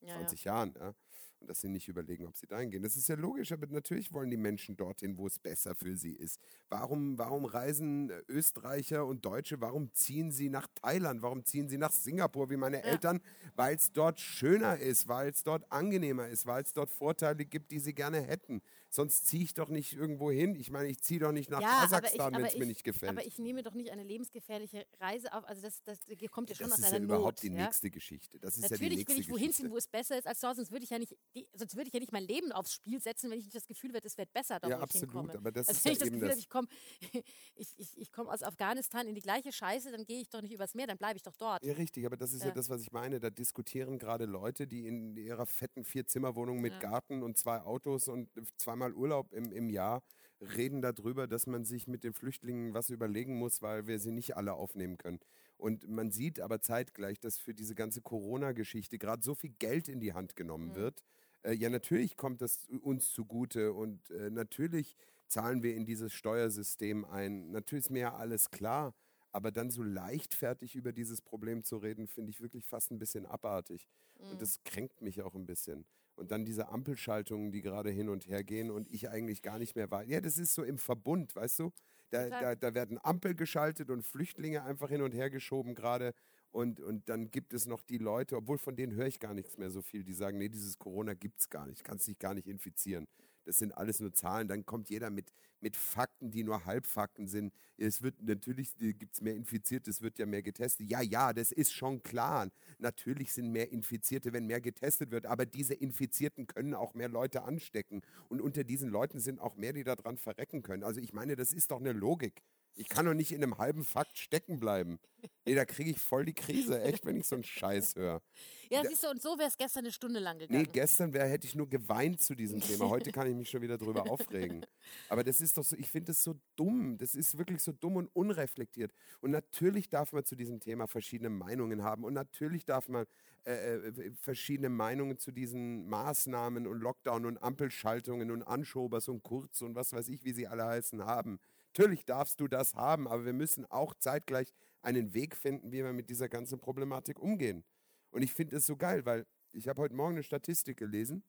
[0.02, 0.18] ja, ja.
[0.18, 0.94] 20 Jahren, ja.
[1.40, 2.84] Und dass sie nicht überlegen, ob sie dahin gehen.
[2.84, 6.14] Das ist ja logisch, aber natürlich wollen die Menschen dorthin, wo es besser für sie
[6.14, 6.40] ist.
[6.70, 11.78] Warum, warum reisen äh, Österreicher und Deutsche, warum ziehen sie nach Thailand, warum ziehen sie
[11.80, 13.22] nach Singapur wie meine Eltern?
[13.56, 17.72] Weil es dort schöner ist, weil es dort angenehmer ist, weil es dort Vorteile gibt,
[17.72, 18.62] die sie gerne hätten.
[18.94, 20.54] Sonst ziehe ich doch nicht irgendwo hin.
[20.58, 23.10] Ich meine, ich ziehe doch nicht nach ja, Kasachstan, wenn es mir ich- nicht gefällt.
[23.14, 25.46] Aber ich nehme doch nicht eine lebensgefährliche Reise auf.
[25.46, 26.00] Also das, das
[26.30, 27.44] kommt ja schon das aus ist ja einer überhaupt Not.
[27.44, 27.64] die ja?
[27.66, 28.38] nächste Geschichte.
[28.40, 30.42] Das ist ja die Natürlich nächste will ich wohin ziehen, wo es besser ist als
[30.42, 32.74] dort, sonst würde ich ja nicht, die, sonst würde ich ja nicht mein Leben aufs
[32.74, 34.84] Spiel setzen, wenn ich nicht das Gefühl hätte, es wird besser, da Ja, wo ich
[34.84, 35.36] absolut, hinkomme.
[35.38, 36.68] aber das also ist wenn ja ich das Gefühl das- habe, ich komme
[37.56, 40.52] ich, ich, ich komm aus Afghanistan in die gleiche Scheiße, dann gehe ich doch nicht
[40.54, 41.64] übers Meer, dann bleibe ich doch dort.
[41.64, 42.48] Ja, richtig, aber das ist ja.
[42.48, 42.54] Ja.
[42.54, 43.22] das, was ich meine.
[43.22, 46.80] Da diskutieren gerade Leute, die in ihrer fetten Vierzimmerwohnung mit Ja.
[46.80, 50.04] Garten und zwei Autos und zweimal Urlaub im, im Jahr
[50.42, 54.36] reden darüber, dass man sich mit den Flüchtlingen was überlegen muss, weil wir sie nicht
[54.36, 55.20] alle aufnehmen können.
[55.58, 60.00] Und man sieht aber zeitgleich, dass für diese ganze Corona-Geschichte gerade so viel Geld in
[60.00, 60.76] die Hand genommen Mhm.
[60.76, 61.04] wird.
[61.44, 64.96] Äh, ja, natürlich kommt das uns zugute und äh, natürlich
[65.28, 67.52] zahlen wir in dieses Steuersystem ein.
[67.52, 68.94] Natürlich ist mir ja alles klar.
[69.34, 73.26] Aber dann so leichtfertig über dieses Problem zu reden, finde ich wirklich fast ein bisschen
[73.26, 73.88] abartig.
[74.20, 74.32] Mhm.
[74.32, 75.86] Und das kränkt mich auch ein bisschen.
[76.22, 79.76] Und dann diese Ampelschaltungen, die gerade hin und her gehen und ich eigentlich gar nicht
[79.76, 80.08] mehr weiß.
[80.08, 81.72] Ja, das ist so im Verbund, weißt du?
[82.12, 86.14] Da, da, da werden Ampel geschaltet und Flüchtlinge einfach hin und her geschoben gerade.
[86.52, 89.58] Und, und dann gibt es noch die Leute, obwohl von denen höre ich gar nichts
[89.58, 92.34] mehr so viel, die sagen, nee, dieses Corona gibt es gar nicht, kannst dich gar
[92.34, 93.08] nicht infizieren.
[93.46, 94.48] Das sind alles nur Zahlen.
[94.48, 97.54] Dann kommt jeder mit, mit Fakten, die nur Halbfakten sind.
[97.78, 100.90] Es wird natürlich gibt es mehr Infizierte, es wird ja mehr getestet.
[100.90, 102.50] Ja, ja, das ist schon klar.
[102.80, 107.44] Natürlich sind mehr Infizierte, wenn mehr getestet wird, aber diese Infizierten können auch mehr Leute
[107.44, 108.02] anstecken.
[108.30, 110.84] Und unter diesen Leuten sind auch mehr, die daran verrecken können.
[110.84, 112.44] Also ich meine, das ist doch eine Logik.
[112.76, 115.00] Ich kann doch nicht in einem halben Fakt stecken bleiben.
[115.46, 118.22] Nee, da kriege ich voll die Krise, echt, wenn ich so einen Scheiß höre.
[118.70, 120.70] Ja, siehst du, und so wäre es gestern eine Stunde lang Nee, gegangen.
[120.72, 122.90] gestern wär, hätte ich nur geweint zu diesem Thema.
[122.90, 124.66] Heute kann ich mich schon wieder drüber aufregen.
[125.10, 126.98] Aber das ist doch so, ich finde das so dumm.
[126.98, 128.94] Das ist wirklich so dumm und unreflektiert.
[129.20, 132.04] Und natürlich darf man zu diesem Thema verschiedene Meinungen haben.
[132.06, 133.06] Und natürlich darf man
[133.44, 139.62] äh, äh, verschiedene Meinungen zu diesen Maßnahmen und Lockdown und Ampelschaltungen und Anschobers und Kurz
[139.62, 141.40] und was weiß ich, wie sie alle heißen, haben.
[141.74, 145.94] Natürlich darfst du das haben, aber wir müssen auch zeitgleich einen Weg finden, wie wir
[145.94, 147.64] mit dieser ganzen Problematik umgehen.
[148.10, 151.24] Und ich finde es so geil, weil ich habe heute Morgen eine Statistik gelesen.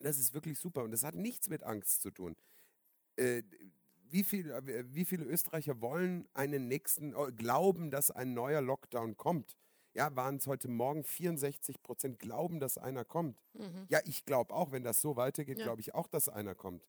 [0.00, 2.34] Das ist wirklich super und das hat nichts mit Angst zu tun.
[3.16, 3.42] Äh,
[4.08, 4.52] wie, viel,
[4.92, 9.56] wie viele Österreicher wollen einen nächsten, äh, glauben, dass ein neuer Lockdown kommt?
[9.92, 13.40] Ja, waren es heute Morgen 64 Prozent glauben, dass einer kommt.
[13.52, 13.86] Mhm.
[13.88, 15.64] Ja, ich glaube auch, wenn das so weitergeht, Ja.
[15.66, 16.84] glaube ich auch, dass einer kommt.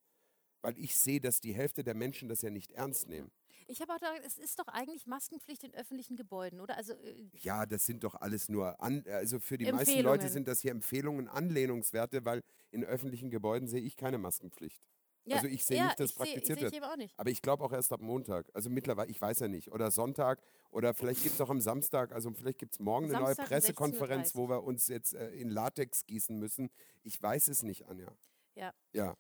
[0.66, 3.30] Weil ich sehe, dass die Hälfte der Menschen das ja nicht ernst nehmen.
[3.68, 6.76] Ich habe auch gedacht, es ist doch eigentlich Maskenpflicht in öffentlichen Gebäuden, oder?
[6.76, 10.48] Also äh, Ja, das sind doch alles nur, an, also für die meisten Leute sind
[10.48, 14.82] das hier Empfehlungen, Anlehnungswerte, weil in öffentlichen Gebäuden sehe ich keine Maskenpflicht.
[15.26, 16.74] ja, Also ich sehe ja, nicht, dass praktiziert sehe wird.
[16.74, 17.14] ich eben auch nicht.
[17.20, 18.50] Aber ich glaube auch erst ab Montag.
[18.56, 19.72] Also mittlerweile, ich weiß ja nicht.
[19.72, 23.14] Oder Sonntag oder vielleicht gibt es auch am Samstag, also vielleicht gibt es morgen eine
[23.20, 26.72] neue Samstag 16:30 Pressekonferenz, wo wir uns jetzt äh, in Latex gießen müssen.
[27.04, 28.12] Ich weiß es nicht, Anja.
[28.56, 28.74] Ja.
[28.94, 29.16] Ja,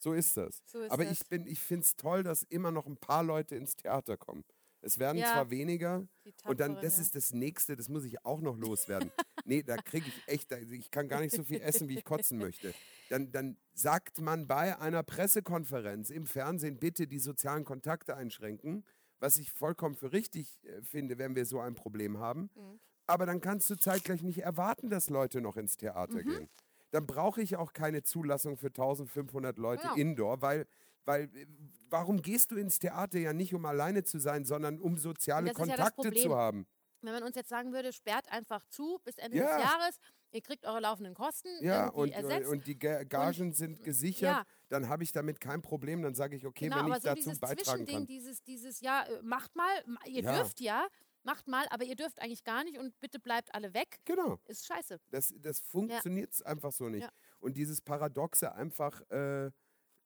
[0.00, 0.62] so ist das.
[0.66, 1.12] So ist Aber das.
[1.20, 4.44] ich, bin, ich finde es toll, dass immer noch ein paar Leute ins Theater kommen.
[4.82, 5.26] Es werden Ja.
[5.34, 6.08] zwar weniger,
[6.46, 7.02] und dann, das ja.
[7.02, 9.12] ist das Nächste, das muss ich auch noch loswerden.
[9.44, 12.38] nee, da kriege ich echt, ich kann gar nicht so viel essen, wie ich kotzen
[12.38, 12.72] möchte.
[13.10, 18.84] Dann, dann sagt man bei einer Pressekonferenz im Fernsehen, bitte die sozialen Kontakte einschränken,
[19.18, 22.48] was ich vollkommen für richtig äh, finde, wenn wir so ein Problem haben.
[22.54, 22.80] Mhm.
[23.06, 26.28] Aber dann kannst du zeitgleich nicht erwarten, dass Leute noch ins Theater Mhm.
[26.28, 26.48] gehen.
[26.90, 29.94] Dann brauche ich auch keine Zulassung für 1500 Leute Genau.
[29.94, 30.66] indoor, weil,
[31.04, 31.46] weil äh,
[31.88, 35.52] warum gehst du ins Theater ja nicht, um alleine zu sein, sondern um soziale ja
[35.54, 36.22] Kontakte Problem.
[36.22, 36.66] zu haben?
[37.02, 39.56] Wenn man uns jetzt sagen würde, sperrt einfach zu bis Ende Ja.
[39.56, 39.96] des Jahres,
[40.32, 42.48] ihr kriegt eure laufenden Kosten Ja, und, ersetzt.
[42.50, 44.44] und die Ga- Gagen sind gesichert, ja.
[44.68, 46.02] dann habe ich damit kein Problem.
[46.02, 48.06] Dann sage ich, okay, genau, wenn ich so dazu beitragen kann.
[48.06, 50.36] dieses, dieses, ja, äh, macht mal, ma- ihr Ja.
[50.36, 50.86] dürft ja,
[51.22, 54.38] macht mal, aber ihr dürft eigentlich gar nicht und bitte bleibt alle weg, Genau.
[54.46, 54.98] ist scheiße.
[55.10, 57.02] Das, das funktioniert einfach so nicht.
[57.02, 57.10] Ja.
[57.40, 59.50] Und dieses Paradoxe einfach, äh,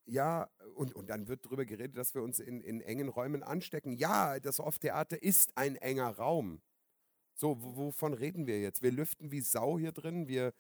[0.07, 3.93] ja, und, und dann wird darüber geredet, dass wir uns in, in engen Räumen anstecken.
[3.93, 6.61] Ja, das Off-Theater ist ein enger Raum.
[7.35, 8.83] So, wo- wovon reden wir jetzt?
[8.83, 10.29] Wir lüften wie Sau hier drin.
[10.29, 10.53] Wir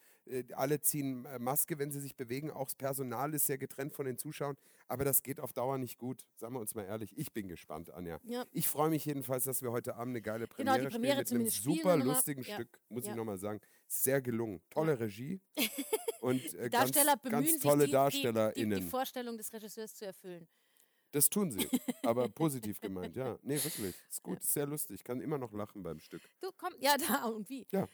[0.54, 2.50] alle ziehen äh, Maske, wenn sie sich bewegen.
[2.50, 4.56] Auch das Personal ist sehr getrennt von den Zuschauern.
[4.88, 6.24] Aber das geht auf Dauer nicht gut.
[6.36, 7.12] Sagen wir uns mal ehrlich.
[7.16, 8.18] Ich bin gespannt, Anja.
[8.24, 8.44] Ja.
[8.52, 11.42] Ich freue mich jedenfalls, dass wir heute Abend eine geile Genau, Premiere die Premiere spielen
[11.42, 12.04] mit einem super mal.
[12.06, 12.54] lustigen Ja.
[12.54, 13.10] Stück, muss Ja.
[13.12, 13.60] ich nochmal sagen.
[13.86, 14.62] Sehr gelungen.
[14.70, 15.40] Tolle Regie.
[16.20, 18.80] Und äh, Die Darsteller ganz, bemühen ganz tolle sich, die, die, die, DarstellerInnen.
[18.80, 20.48] die Vorstellung des Regisseurs zu erfüllen.
[21.12, 21.68] Das tun sie.
[22.02, 23.38] Aber positiv gemeint, ja.
[23.42, 23.94] Nee, wirklich.
[24.10, 24.96] Ist gut, ist sehr lustig.
[24.96, 26.22] Ich kann immer noch lachen beim Stück.
[26.40, 27.66] Du komm, ja, da und wie?
[27.70, 27.88] Ja.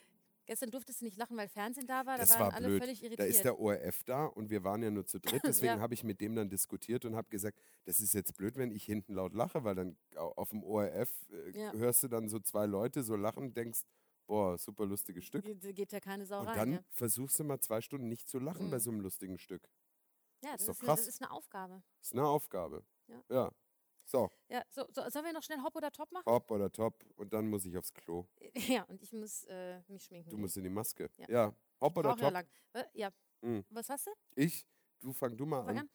[0.50, 2.18] Gestern durftest du nicht lachen, weil Fernsehen da war.
[2.18, 2.82] Das da waren war alle blöd.
[2.82, 3.28] völlig Da irritiert.
[3.28, 5.42] ist der ORF da und wir waren ja nur zu dritt.
[5.44, 5.80] Deswegen Ja.
[5.80, 8.84] habe ich mit dem dann diskutiert und habe gesagt, das ist jetzt blöd, wenn ich
[8.84, 11.72] hinten laut lache, weil dann au- auf dem ORF äh, Ja.
[11.74, 13.82] hörst du dann so zwei Leute so lachen, denkst,
[14.26, 15.44] boah, super lustiges Stück.
[15.44, 16.56] Ge- geht ja keine Sau Und rein.
[16.56, 16.84] dann ja.
[16.90, 18.80] versuchst du mal zwei Stunden nicht zu lachen bei Mhm.
[18.80, 19.68] so einem lustigen Stück.
[20.42, 21.06] ja, ist das doch ist, eine, das krass.
[21.08, 21.82] ist eine Aufgabe.
[22.00, 22.84] Ist eine Aufgabe.
[23.28, 23.52] Ja.
[24.12, 24.18] Ja.
[24.18, 26.26] So, Ja, so, so, sollen wir noch schnell Hop oder Top machen?
[26.26, 28.26] hopp oder top und dann muss ich aufs Klo.
[28.80, 30.30] Ja, und ich muss äh, mich schminken.
[30.30, 31.08] Du musst in die Maske.
[31.16, 31.26] Ja.
[31.28, 32.32] Ja, hopp oder Brauch ja top.
[32.32, 32.46] lang.
[32.94, 33.10] Ja,
[33.42, 33.64] Mhm.
[33.70, 34.10] was hast du?
[34.36, 34.66] Ich,
[35.00, 35.78] du fang du mal Fang an.
[35.78, 35.90] an.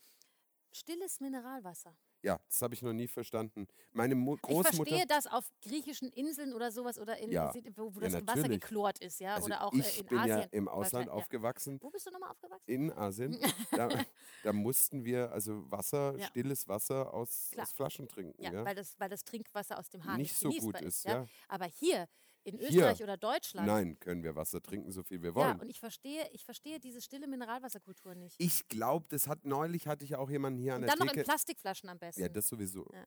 [0.74, 1.96] Stilles Mineralwasser.
[2.26, 3.68] Ja, das habe ich noch nie verstanden.
[3.94, 4.76] Meine Mu Ich Großmutter.
[4.78, 7.54] verstehe das auf griechischen Inseln oder sowas oder in, Ja.
[7.76, 8.62] wo, wo Ja, das Wasser natürlich.
[8.62, 10.40] geklort ist, ja, also oder auch ich äh, in bin Asien.
[10.40, 11.14] ja im Ausland ja.
[11.14, 11.78] aufgewachsen.
[11.82, 12.64] Wo bist du nochmal aufgewachsen?
[12.66, 13.38] In Asien.
[13.72, 13.90] da,
[14.44, 16.26] da mussten wir also Wasser, Ja.
[16.26, 18.42] stilles Wasser aus, aus Flaschen trinken.
[18.42, 20.82] Ja, Ja, Weil, das, weil das Trinkwasser aus dem Hahn Nicht nicht, so genießbar gut
[20.82, 21.14] ist, ja.
[21.14, 21.28] ja.
[21.48, 22.08] Aber hier
[22.46, 22.70] in Hier.
[22.70, 25.60] Österreich oder Deutschland, Nein, können wir Wasser trinken, so viel wir ja, wollen.
[25.60, 28.36] und ich verstehe, ich verstehe diese stille Mineralwasserkultur nicht.
[28.40, 31.14] ich glaube, das hat neulich hatte ich auch jemanden hier an Und der dann noch
[31.14, 31.26] in Theke.
[31.26, 32.22] Plastikflaschen am besten.
[32.22, 32.88] Ja, das sowieso.
[32.94, 33.04] Ja.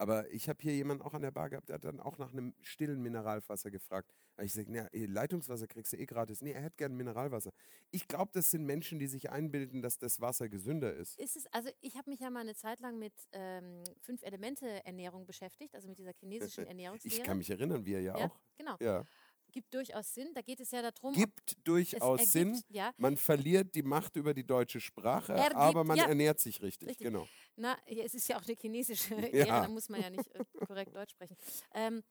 [0.00, 2.32] Aber ich habe hier jemanden auch an der Bar gehabt, der hat dann auch nach
[2.32, 4.10] einem stillen Mineralwasser gefragt.
[4.34, 6.40] Da ich gesagt, Leitungswasser kriegst du eh gratis.
[6.40, 7.50] Nee, er hätte gern Mineralwasser.
[7.90, 11.20] Ich glaube, das sind Menschen, die sich einbilden, dass das Wasser gesünder ist.
[11.20, 15.74] Ist es, also ich habe mich ja mal eine Zeit lang mit ähm, Fünf-Elemente-Ernährung beschäftigt,
[15.74, 17.14] also mit dieser chinesischen Ernährungslehre.
[17.20, 18.40] Ich kann mich erinnern, wir ja, ja, auch.
[18.56, 18.76] Genau.
[18.80, 19.04] Ja.
[19.50, 20.32] Gibt durchaus Sinn.
[20.34, 22.62] Da geht es ja darum, Gibt durchaus ergibt, Sinn.
[22.68, 26.06] Ja, Man verliert die Macht über die deutsche Sprache, Ergibt- aber man ja.
[26.06, 26.88] ernährt sich richtig.
[26.90, 27.04] Richtig.
[27.06, 27.26] Genau.
[27.56, 29.62] Na, ja, es ist ja auch eine chinesische Ja.
[29.62, 31.36] da muss man ja nicht äh, korrekt Deutsch sprechen.
[31.74, 32.02] Ähm,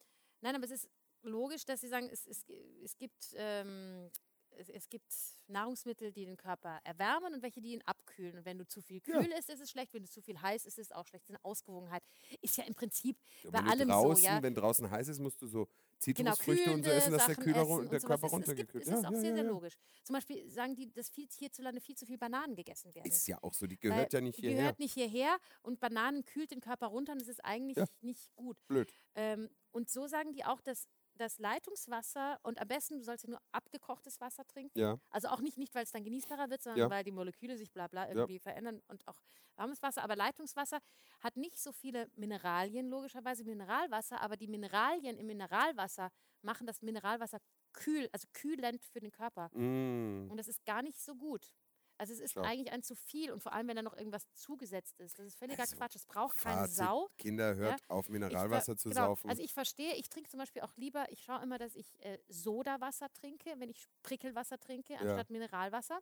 [0.42, 0.88] nein, aber es ist
[1.24, 2.46] logisch, dass Sie sagen, es, es,
[2.84, 4.10] es, gibt, ähm,
[4.52, 5.12] es, es gibt
[5.48, 8.38] Nahrungsmittel, die den Körper erwärmen und welche, die ihn abkühlen.
[8.38, 9.20] Und wenn du zu viel Ja.
[9.22, 9.94] kühl isst, ist es schlecht.
[9.94, 11.28] Wenn du zu viel heiß isst, ist es auch schlecht.
[11.30, 12.04] Eine Ausgewogenheit
[12.42, 14.28] ist ja im Prinzip Ja, bei allem draußen, so.
[14.30, 14.42] Ja?
[14.42, 15.68] Wenn draußen heiß ist, musst du so
[16.06, 18.00] Genau, Zitrusfrüchte und so essen, dass der, Sachen Kühler, essen der.
[18.00, 19.50] Körper runtergekühlt Es ist auch sehr, sehr ja.
[19.50, 19.74] logisch.
[20.04, 23.08] Zum Beispiel sagen die, dass viel, hierzulande viel zu viel Bananen gegessen werden.
[23.08, 24.58] Ist ja auch so, die Weil gehört ja nicht die hierher.
[24.58, 27.86] gehört nicht hierher und Bananen kühlt den Körper runter und das ist eigentlich Ja.
[28.02, 28.58] nicht gut.
[28.68, 28.94] Blöd.
[29.16, 30.88] Ähm, und so sagen die auch, dass
[31.20, 34.80] das Leitungswasser und am besten, du sollst ja nur abgekochtes Wasser trinken.
[34.80, 34.98] Ja.
[35.10, 36.90] Also auch nicht, nicht weil es dann genießbarer wird, sondern Ja.
[36.90, 39.20] weil die Moleküle sich bla bla irgendwie verändern und auch
[39.56, 40.04] warmes Wasser.
[40.04, 40.80] Aber Leitungswasser
[41.22, 46.12] hat nicht so viele Mineralien, logischerweise Mineralwasser, aber die Mineralien im Mineralwasser
[46.42, 47.40] machen das Mineralwasser
[47.74, 49.50] kühl, also kühlend für den Körper.
[49.54, 50.30] Mm.
[50.30, 51.54] Und das ist gar nicht so gut.
[52.00, 52.44] Also es ist Schau.
[52.44, 55.20] eigentlich ein zu viel und vor allem, wenn da noch irgendwas zugesetzt ist.
[55.20, 55.96] Das ist völliger Also, Quatsch.
[55.98, 57.10] Es braucht keine Sau.
[57.20, 57.80] Kinder, hört Ja.
[57.88, 59.12] auf, Ich Mineralwasser zu genau.
[59.26, 59.28] saufen.
[59.28, 62.20] Also ich verstehe, ich trinke zum Beispiel auch lieber, ich schaue immer, dass ich äh,
[62.30, 66.00] Sodawasser trinke, wenn ich Prickelwasser trinke, anstatt Mineralwasser.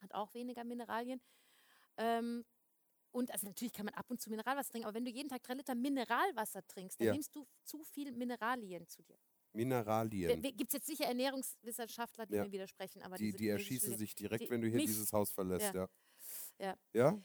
[0.00, 1.22] Hat auch weniger Mineralien.
[1.98, 2.44] Ähm,
[3.12, 5.42] und also natürlich kann man ab und zu Mineralwasser trinken, aber wenn du jeden Tag
[5.44, 7.12] drei Liter Mineralwasser trinkst, dann Ja.
[7.12, 9.18] nimmst du zu viel Mineralien zu dir.
[9.52, 10.40] Mineralien.
[10.42, 12.44] Gibt es jetzt sicher Ernährungswissenschaftler, die Ja.
[12.44, 15.30] mir widersprechen, aber Die, die erschießen sich direkt, die- wenn du hier mich- dieses Haus
[15.30, 15.88] verlässt, ja.
[16.58, 16.74] Ja.
[16.92, 17.18] Ja?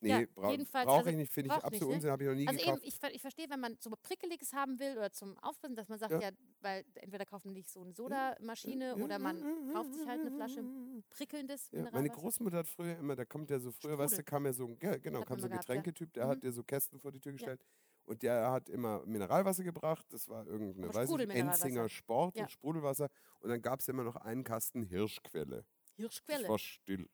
[0.00, 0.54] Nee, Ja, bra
[0.84, 1.94] brauche also ich nicht, finde ich absolut nicht, ne?
[1.94, 2.82] Unsinn, habe ich noch nie Also gekauft.
[2.84, 5.98] eben, ich, ich verstehe, wenn man so Prickeliges haben will oder zum Aufpassen, dass man
[5.98, 6.20] sagt, Ja.
[6.20, 10.30] ja, weil entweder kauft man sich so eine Sodamaschine oder man kauft sich halt eine
[10.32, 10.62] Flasche
[11.08, 12.10] prickelndes Ja, meine.
[12.10, 14.24] Großmutter hat früher immer, da kommt ja so früher, weißt du, Sprudel.
[14.30, 15.58] kam ja so ein, ja, genau, kam so ein ja.
[15.58, 16.30] Getränketyp, der Mhm.
[16.30, 17.64] hat dir so Kästen vor die Tür gestellt
[18.06, 21.30] und der hat immer Mineralwasser gebracht, das war irgendeine, weiß ich.
[21.30, 22.44] Enzinger Sport Ja.
[22.44, 23.08] und Sprudelwasser
[23.40, 25.64] und dann gab es immer noch einen Kasten Hirschquelle.
[25.96, 26.48] Hirschquelle.
[26.48, 27.08] war still.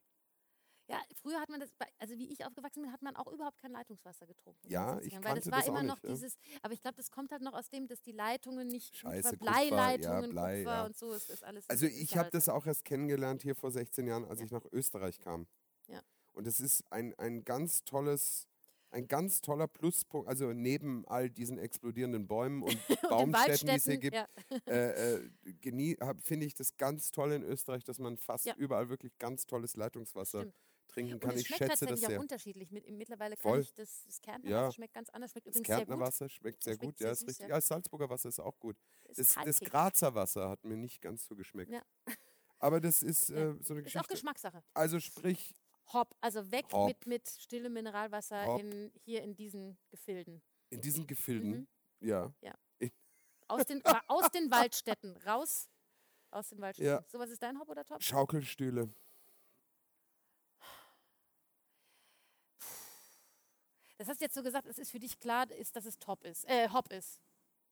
[0.89, 3.71] Ja, früher hat man das, also wie ich aufgewachsen bin, hat man auch überhaupt kein
[3.71, 4.61] Leitungswasser getrunken.
[4.69, 6.11] Ja, ich 70ern, Weil das kannte war das auch immer noch nicht, ja.
[6.11, 9.37] dieses, aber ich glaube, das kommt halt noch aus dem, dass die Leitungen nicht Scheiße.
[9.39, 10.85] Kupfer, ja, Bleileitungen, Blei, Kupfer ja.
[10.85, 11.71] und so ist das alles.
[11.71, 14.47] Also ist ich ja habe das auch erst kennengelernt hier vor 16 Jahren, als Ja.
[14.47, 15.47] ich nach Österreich kam.
[15.87, 16.03] Ja.
[16.33, 18.49] Und es ist ein, ein ganz tolles,
[18.93, 23.85] ein ganz toller Pluspunkt, also neben all diesen explodierenden Bäumen und Und Baumstätten, die es
[23.85, 24.29] hier gibt, ja.
[24.67, 25.31] äh, äh,
[26.23, 28.55] finde ich das ganz toll in Österreich, dass man fast Ja.
[28.57, 30.55] überall wirklich ganz tolles Leitungswasser Stimmt.
[30.89, 31.31] trinken Und kann.
[31.35, 32.21] es Ich schmeckt schätze das tatsächlich auch sehr.
[32.21, 32.71] unterschiedlich.
[32.71, 33.61] Mit, mittlerweile kann Voll.
[33.61, 34.73] ich das, das Kärntner Ja.
[34.73, 35.31] Schmeckt ganz anders.
[35.33, 36.05] Schmeckt Das sehr Kärntner gut.
[36.07, 36.99] Wasser schmeckt sehr schmeckt gut.
[36.99, 37.49] sehr Ja, ist richtig.
[37.49, 37.55] ja.
[37.57, 38.77] Das Salzburger Wasser ist auch gut.
[39.09, 39.61] Ist Das, das.
[39.61, 41.73] Grazer Wasser hat mir nicht ganz so geschmeckt.
[42.59, 44.09] Aber das ist äh, so eine Ist auch Geschichte.
[44.15, 44.63] Geschmackssache.
[44.75, 45.55] Also sprich,
[45.93, 46.89] Hop, also weg Hop.
[46.89, 48.61] mit, mit stillem Mineralwasser Hop.
[48.61, 50.43] in, hier in diesen Gefilden.
[50.71, 51.51] in diesen Gefilden,
[52.01, 52.09] Mhm.
[52.09, 52.33] ja.
[53.49, 55.69] Aus den, aus den Waldstätten, raus
[56.31, 56.91] aus den Waldstätten.
[56.91, 57.05] Ja.
[57.09, 58.03] So, was ist dein Hop oder Top?
[58.03, 58.89] Schaukelstühle.
[63.99, 66.25] Das hast du jetzt so gesagt, es ist für dich klar, ist, dass es Top
[66.25, 67.21] ist, äh, Hop ist.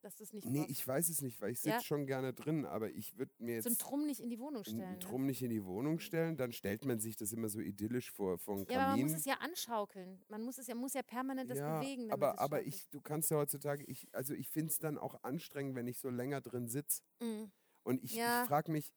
[0.02, 0.70] Dass du es nicht Nee, brauchst.
[0.70, 1.82] ich weiß es nicht, weil ich sitze Ja.
[1.82, 4.64] schon gerne drin, aber ich würde mir so einen jetzt Trumm nicht in die Wohnung
[4.64, 4.92] einen stellen.
[4.92, 4.98] ne?
[4.98, 6.36] Drum nicht in die Wohnung stellen.
[6.38, 9.24] Dann stellt man sich das immer so idyllisch vor, einen Ja, aber man muss es
[9.26, 10.22] ja anschaukeln.
[10.28, 12.10] Man muss es ja, muss ja permanent das ja, bewegen.
[12.10, 15.74] aber, aber ich, du kannst ja heutzutage, ich, also ich finde es dann auch anstrengend,
[15.74, 17.02] wenn ich so länger drin sitze.
[17.20, 17.50] Mhm.
[17.82, 18.42] Und ich, Ja.
[18.42, 18.92] ich frage mich,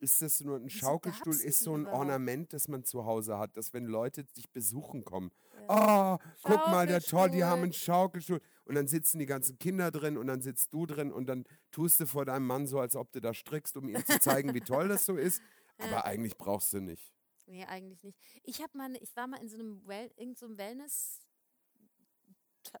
[0.00, 1.98] ist das nur ein Schaukelstuhl, ist so ein überhaupt?
[1.98, 5.30] Ornament, das man zu Hause hat, dass wenn Leute dich besuchen kommen,
[5.68, 6.14] Ja.
[6.14, 8.40] oh, guck mal, der toll, die haben einen Schaukelstuhl.
[8.70, 11.98] Und dann sitzen die ganzen Kinder drin und dann sitzt du drin und dann tust
[11.98, 14.62] du vor deinem Mann so, als ob du da strickst, um ihm zu zeigen, wie
[14.62, 15.42] toll das so ist.
[15.78, 16.04] Aber Ja.
[16.04, 17.12] eigentlich brauchst du nicht.
[17.46, 18.16] Nee, eigentlich nicht.
[18.44, 21.18] Ich habe mal, ich war mal in so einem well, irgend so einem Wellness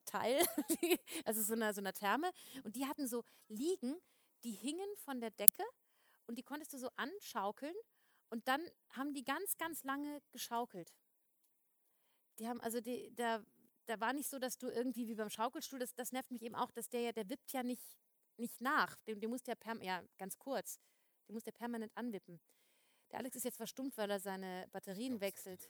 [0.06, 0.40] Teil,
[1.24, 2.30] also so einer so einer Therme
[2.62, 3.96] und die hatten so Liegen,
[4.44, 5.64] die hingen von der Decke
[6.26, 7.74] und die konntest du so anschaukeln
[8.30, 8.60] und dann
[8.90, 10.94] haben die ganz ganz lange geschaukelt.
[12.38, 13.44] Die haben also die, da
[13.90, 16.54] da war nicht so, dass du irgendwie wie beim Schaukelstuhl, das, das nervt mich eben
[16.54, 17.98] auch, dass der ja, der wippt ja nicht,
[18.36, 18.96] nicht nach.
[19.00, 20.78] Den, den muss der perm ja ganz kurz,
[21.26, 22.40] den muss der permanent anwippen.
[23.10, 25.68] Der Alex ist jetzt verstummt, weil er seine Batterien wechselt.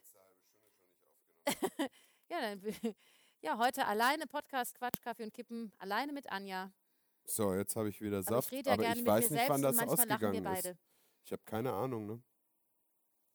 [2.28, 2.62] ja, dann,
[3.40, 6.70] ja, heute alleine Podcast, Quatsch, Kaffee und Kippen, alleine mit Anja.
[7.24, 9.62] So, jetzt habe ich wieder Aber Saft, ich rede ja aber ich weiß nicht, wann
[9.62, 10.76] das ausgegangen ist.
[11.24, 12.22] Ich habe keine Ahnung, ne?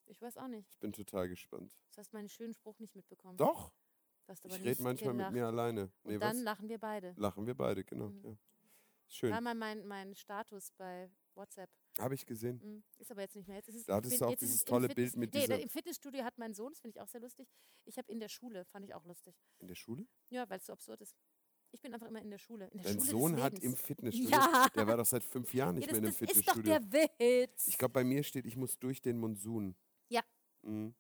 [0.06, 0.70] Ich weiß auch nicht.
[0.70, 1.74] Ich bin total gespannt.
[1.92, 3.38] Du hast meinen schönen Spruch nicht mitbekommen.
[3.38, 3.72] Doch,
[4.28, 5.32] ich rede manchmal gelacht.
[5.32, 5.84] mit mir alleine.
[6.04, 6.44] Und Nee, dann was?
[6.44, 7.14] lachen wir beide.
[7.18, 8.10] Lachen wir beide, genau.
[8.10, 8.24] Mhm.
[8.26, 8.38] Ja.
[9.08, 9.32] Schön.
[9.32, 11.70] War mal mein, mein Status bei WhatsApp.
[12.00, 12.60] Habe ich gesehen.
[12.64, 12.84] Mhm.
[12.98, 13.58] Ist aber jetzt nicht mehr.
[13.58, 15.70] Jetzt ist es, Da hattest du auch dieses tolle Fitness- Bild mit nee, dieser- Im
[15.70, 17.48] Fitnessstudio hat mein Sohn, das finde ich auch sehr lustig.
[17.86, 19.36] Ich habe in der Schule, fand ich auch lustig.
[19.60, 20.06] In der Schule?
[20.30, 21.16] Ja, weil es so absurd ist.
[21.72, 22.68] Ich bin einfach immer in der Schule.
[22.68, 24.30] In der Dein Schule Sohn hat im Fitnessstudio,
[24.66, 24.68] Ja.
[24.76, 26.54] der war doch seit fünf Jahren nicht ja, mehr das, in einem das ist doch
[26.56, 26.92] Fitnessstudio.
[26.92, 27.68] der Witz.
[27.68, 29.76] Ich glaube, bei mir steht, ich muss durch den Monsun.
[30.10, 30.22] Ja.
[30.64, 30.96] Mhm.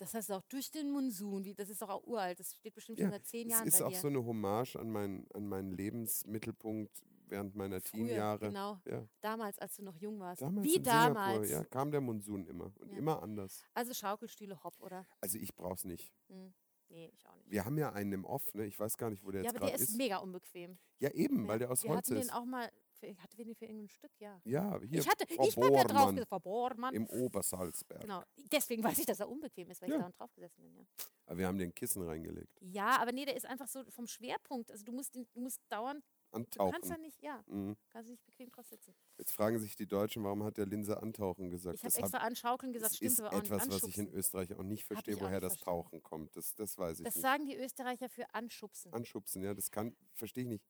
[0.00, 1.44] Das heißt auch durch den Monsun.
[1.44, 2.40] Wie, das ist doch auch uralt.
[2.40, 3.98] Das steht bestimmt Ja, schon seit zehn Jahren ist bei auch dir.
[4.00, 8.46] so eine Hommage an, mein, an meinen Lebensmittelpunkt während meiner Früher, Teenjahre.
[8.48, 8.80] Genau.
[8.86, 9.06] Ja.
[9.20, 10.42] Damals, als du noch jung warst.
[10.42, 11.50] Damals Wie in Singapur, damals.
[11.50, 12.98] ja, kam der Monsun immer und Ja.
[12.98, 13.62] immer anders.
[13.74, 15.06] Also Schaukelstühle hopp, oder?
[15.20, 16.12] Also ich brauch's nicht.
[16.28, 16.52] Hm.
[16.88, 17.50] Nee, ich auch nicht.
[17.50, 18.66] Wir haben ja einen im Off, ne?
[18.66, 19.96] Ich weiß gar nicht, wo der ja, jetzt aber der gerade ist ist.
[19.96, 20.76] mega unbequem.
[20.98, 21.48] Ja, eben, Ja.
[21.48, 22.30] weil der aus Wir Holz hatten ist.
[22.30, 22.68] den auch mal,
[23.00, 24.40] für, hatten wir den für irgendein Stück, ja.
[24.44, 26.94] Ja, hier ich hatte, Frau ich bin da drauf Frau Bormann.
[26.94, 28.02] im Obersalzberg.
[28.02, 28.22] Genau.
[28.52, 29.96] Deswegen weiß ich, dass er unbequem ist, weil Ja.
[29.96, 30.84] ich da drauf gesessen bin, ja.
[31.26, 32.56] Aber wir haben den Kissen reingelegt.
[32.60, 34.70] Ja, aber nee, der ist einfach so vom Schwerpunkt.
[34.70, 37.00] Also du musst, den, du musst dauernd, du kannst Antauchen.
[37.00, 37.76] nicht, ja, Mhm.
[37.90, 38.94] kannst nicht bequem drauf sitzen.
[39.18, 41.76] Jetzt fragen sich die Deutschen, warum hat der Linse Antauchen gesagt?
[41.76, 44.08] Ich habe das extra anschaukeln gesagt, das stimmt ist aber auch etwas, was ich in.
[44.12, 45.82] Österreich auch nicht Hab verstehe, auch woher nicht das verstanden.
[45.84, 46.36] Tauchen kommt.
[46.36, 47.22] Das, das weiß ich Das nicht.
[47.22, 48.92] sagen die Österreicher für anschubsen.
[48.92, 50.64] Anschubsen, ja, das kann, verstehe ich nicht.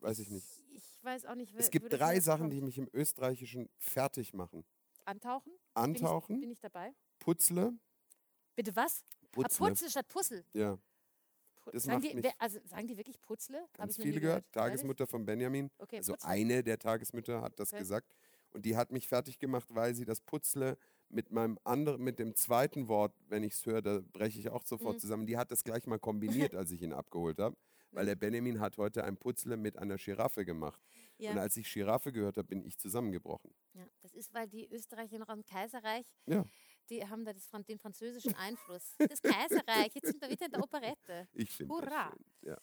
[0.00, 0.46] Weiß ich nicht.
[0.72, 4.64] Ich weiß auch nicht, Es gibt drei Sachen, die mich im Österreichischen fertig machen.
[5.04, 5.52] Antauchen?
[5.74, 6.94] Antauchen, Bin ich, bin ich dabei?
[7.18, 7.72] Putzle,
[8.54, 9.02] Bitte was?
[9.02, 9.68] Ah, Putzle.
[9.68, 10.44] Putzle statt Puzzle.
[10.52, 10.78] Ja,
[11.72, 13.66] Das sagen, macht die, mich- wer- also, sagen die wirklich Putzle?
[13.74, 14.44] Ganz viele gehört.
[14.52, 16.28] Tagesmutter von Benjamin, Okay, also Putzle.
[16.28, 17.80] eine der Tagesmütter hat das Okay.
[17.80, 18.12] gesagt.
[18.50, 20.76] Und die hat mich fertig gemacht, weil sie das Putzle
[21.08, 24.64] mit meinem anderen, mit dem zweiten Wort, wenn ich es höre, da breche ich auch
[24.66, 25.00] sofort Mhm.
[25.00, 25.26] zusammen.
[25.26, 27.56] Die hat das gleich mal kombiniert, als ich ihn abgeholt habe.
[27.92, 30.80] Weil der Benjamin hat heute ein Putzle mit einer Giraffe gemacht.
[31.16, 31.32] Ja.
[31.32, 33.52] Und als ich Giraffe gehört habe, bin ich zusammengebrochen.
[33.74, 36.44] Ja, das ist, weil die Österreicher noch am Kaiserreich, Ja.
[36.90, 38.94] die haben da das, den französischen Einfluss.
[38.98, 41.28] Das Kaiserreich, jetzt sind wir wieder in der Operette.
[41.32, 42.10] Ich finde das Hurra.
[42.10, 42.24] schön.
[42.50, 42.58] Ja.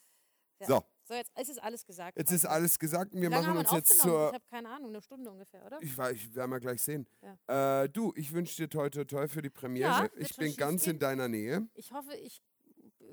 [0.61, 2.17] So, So, jetzt es ist alles gesagt.
[2.17, 5.01] jetzt ist alles gesagt und wir machen uns jetzt zur Ich habe keine Ahnung, eine
[5.01, 5.81] Stunde ungefähr, oder?
[5.81, 7.05] Ich weiß, ich werden wir gleich sehen.
[7.47, 7.83] Ja.
[7.83, 9.89] Äh, du, ich wünsche dir toi toi toi für die Premiere.
[9.89, 10.93] Ja, ich bin ganz gehen.
[10.93, 11.67] in deiner Nähe.
[11.73, 12.41] Ich hoffe, ich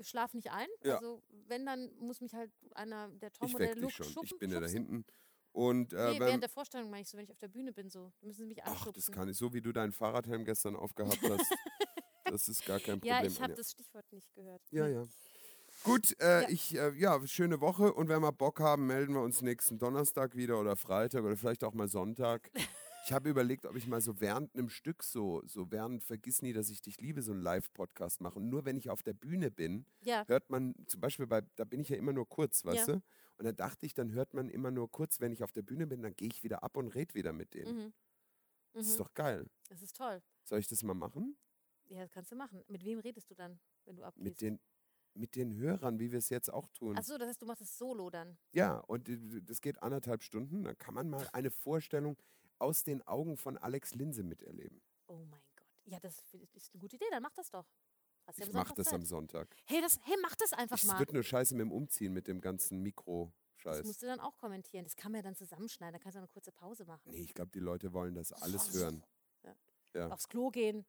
[0.01, 0.67] schlafe nicht ein.
[0.83, 0.95] Ja.
[0.95, 4.23] Also, wenn, dann muss mich halt einer, der Tom Ich oder der Luke schon.
[4.23, 5.05] Ich bin ja da hinten.
[5.51, 7.89] Und äh, Nee, während der Vorstellung meine ich so, wenn ich auf der Bühne bin,
[7.89, 8.11] so.
[8.21, 8.93] Müssen sie mich ach, anschubsen.
[8.95, 9.37] das kann ich.
[9.37, 11.51] So wie du deinen Fahrradhelm gestern aufgehabt hast,
[12.25, 13.13] das ist gar kein Problem.
[13.13, 14.61] ja, ich habe das Stichwort nicht gehört.
[14.71, 15.05] ja, ja.
[15.83, 16.49] Gut, äh, Ja.
[16.49, 20.35] ich, äh, ja, schöne Woche und wenn wir Bock haben, melden wir uns nächsten Donnerstag
[20.35, 22.51] wieder oder Freitag oder vielleicht auch mal Sonntag.
[23.05, 26.53] Ich habe überlegt, ob ich mal so während einem Stück so, so während Vergiss nie,
[26.53, 28.35] dass ich dich liebe, so einen Live-Podcast mache.
[28.39, 31.65] Und nur wenn ich auf der Bühne bin, Ja, hört man zum Beispiel bei, da
[31.65, 32.93] bin ich ja immer nur kurz, weißt Ja.
[32.95, 33.01] du?
[33.37, 35.85] Und dann dachte ich, dann hört man immer nur kurz, wenn ich auf der Bühne
[35.85, 37.77] bin, dann gehe ich wieder ab und rede wieder mit denen.
[37.87, 37.93] mhm.
[38.71, 39.03] Das ist Mhm.
[39.03, 39.47] doch geil.
[39.69, 40.21] das ist toll.
[40.43, 41.35] Soll ich das mal machen?
[41.89, 42.63] Ja, das kannst du machen.
[42.67, 44.23] Mit wem redest du dann, wenn du abgehst?
[44.23, 44.59] Mit den,
[45.13, 46.95] mit den Hörern, wie wir es jetzt auch tun.
[46.97, 48.37] Ach so, das heißt, du machst es solo dann.
[48.53, 50.63] Ja, und die- das geht anderthalb Stunden.
[50.63, 52.17] Dann kann man mal eine Vorstellung
[52.59, 54.81] aus den Augen von Alex Linse miterleben.
[55.07, 55.67] Oh mein Gott.
[55.85, 56.19] Ja, das
[56.53, 57.65] ist eine gute Idee, dann mach das doch.
[58.25, 58.93] Hast ja Ich Sonntag das Zeit.
[58.95, 59.55] am Sonntag.
[59.65, 60.97] Hey, das, hey, mach das einfach Es mal.
[60.99, 63.83] wird nur scheiße mit dem Umziehen, mit dem ganzen Das Mikro-Scheiß.
[63.83, 64.85] musst du dann auch kommentieren.
[64.85, 65.93] Das kann man ja dann zusammenschneiden.
[65.93, 67.11] Da kannst du eine kurze Pause machen.
[67.11, 69.05] Nee, ich glaube, die Leute wollen das alles hören.
[69.95, 70.09] Ja.
[70.09, 70.85] Aufs Klo gehen.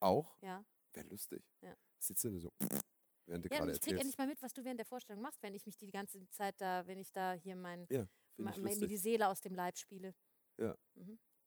[0.00, 0.36] Auch?
[0.42, 0.64] Ja.
[0.92, 1.42] Wäre lustig.
[1.62, 1.74] Ja.
[1.98, 2.52] Sitzt du da so,
[3.26, 4.00] während du Ja, gerade ich krieg erzählst.
[4.02, 6.60] endlich mal mit, was du während der Vorstellung machst, wenn ich mich die ganze Zeit
[6.60, 8.06] da, wenn ich da hier mein, Ja,
[8.36, 8.96] ich mir die.
[8.96, 10.14] Seele aus dem Leib spiele.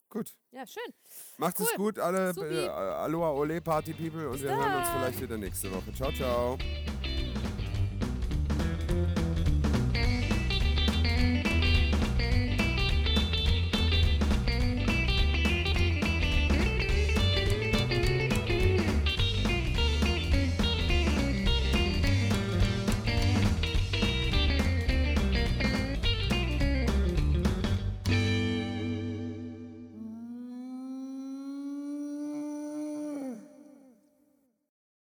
[0.09, 0.33] Gut.
[0.51, 0.93] Ja, schön.
[1.37, 1.77] Macht es Cool.
[1.77, 2.29] gut, alle.
[2.31, 4.27] Äh, Aloha, Ole, Party People.
[4.27, 5.93] Und Bis wir hören uns vielleicht wieder nächste Woche.
[5.93, 6.57] Ciao, ciao.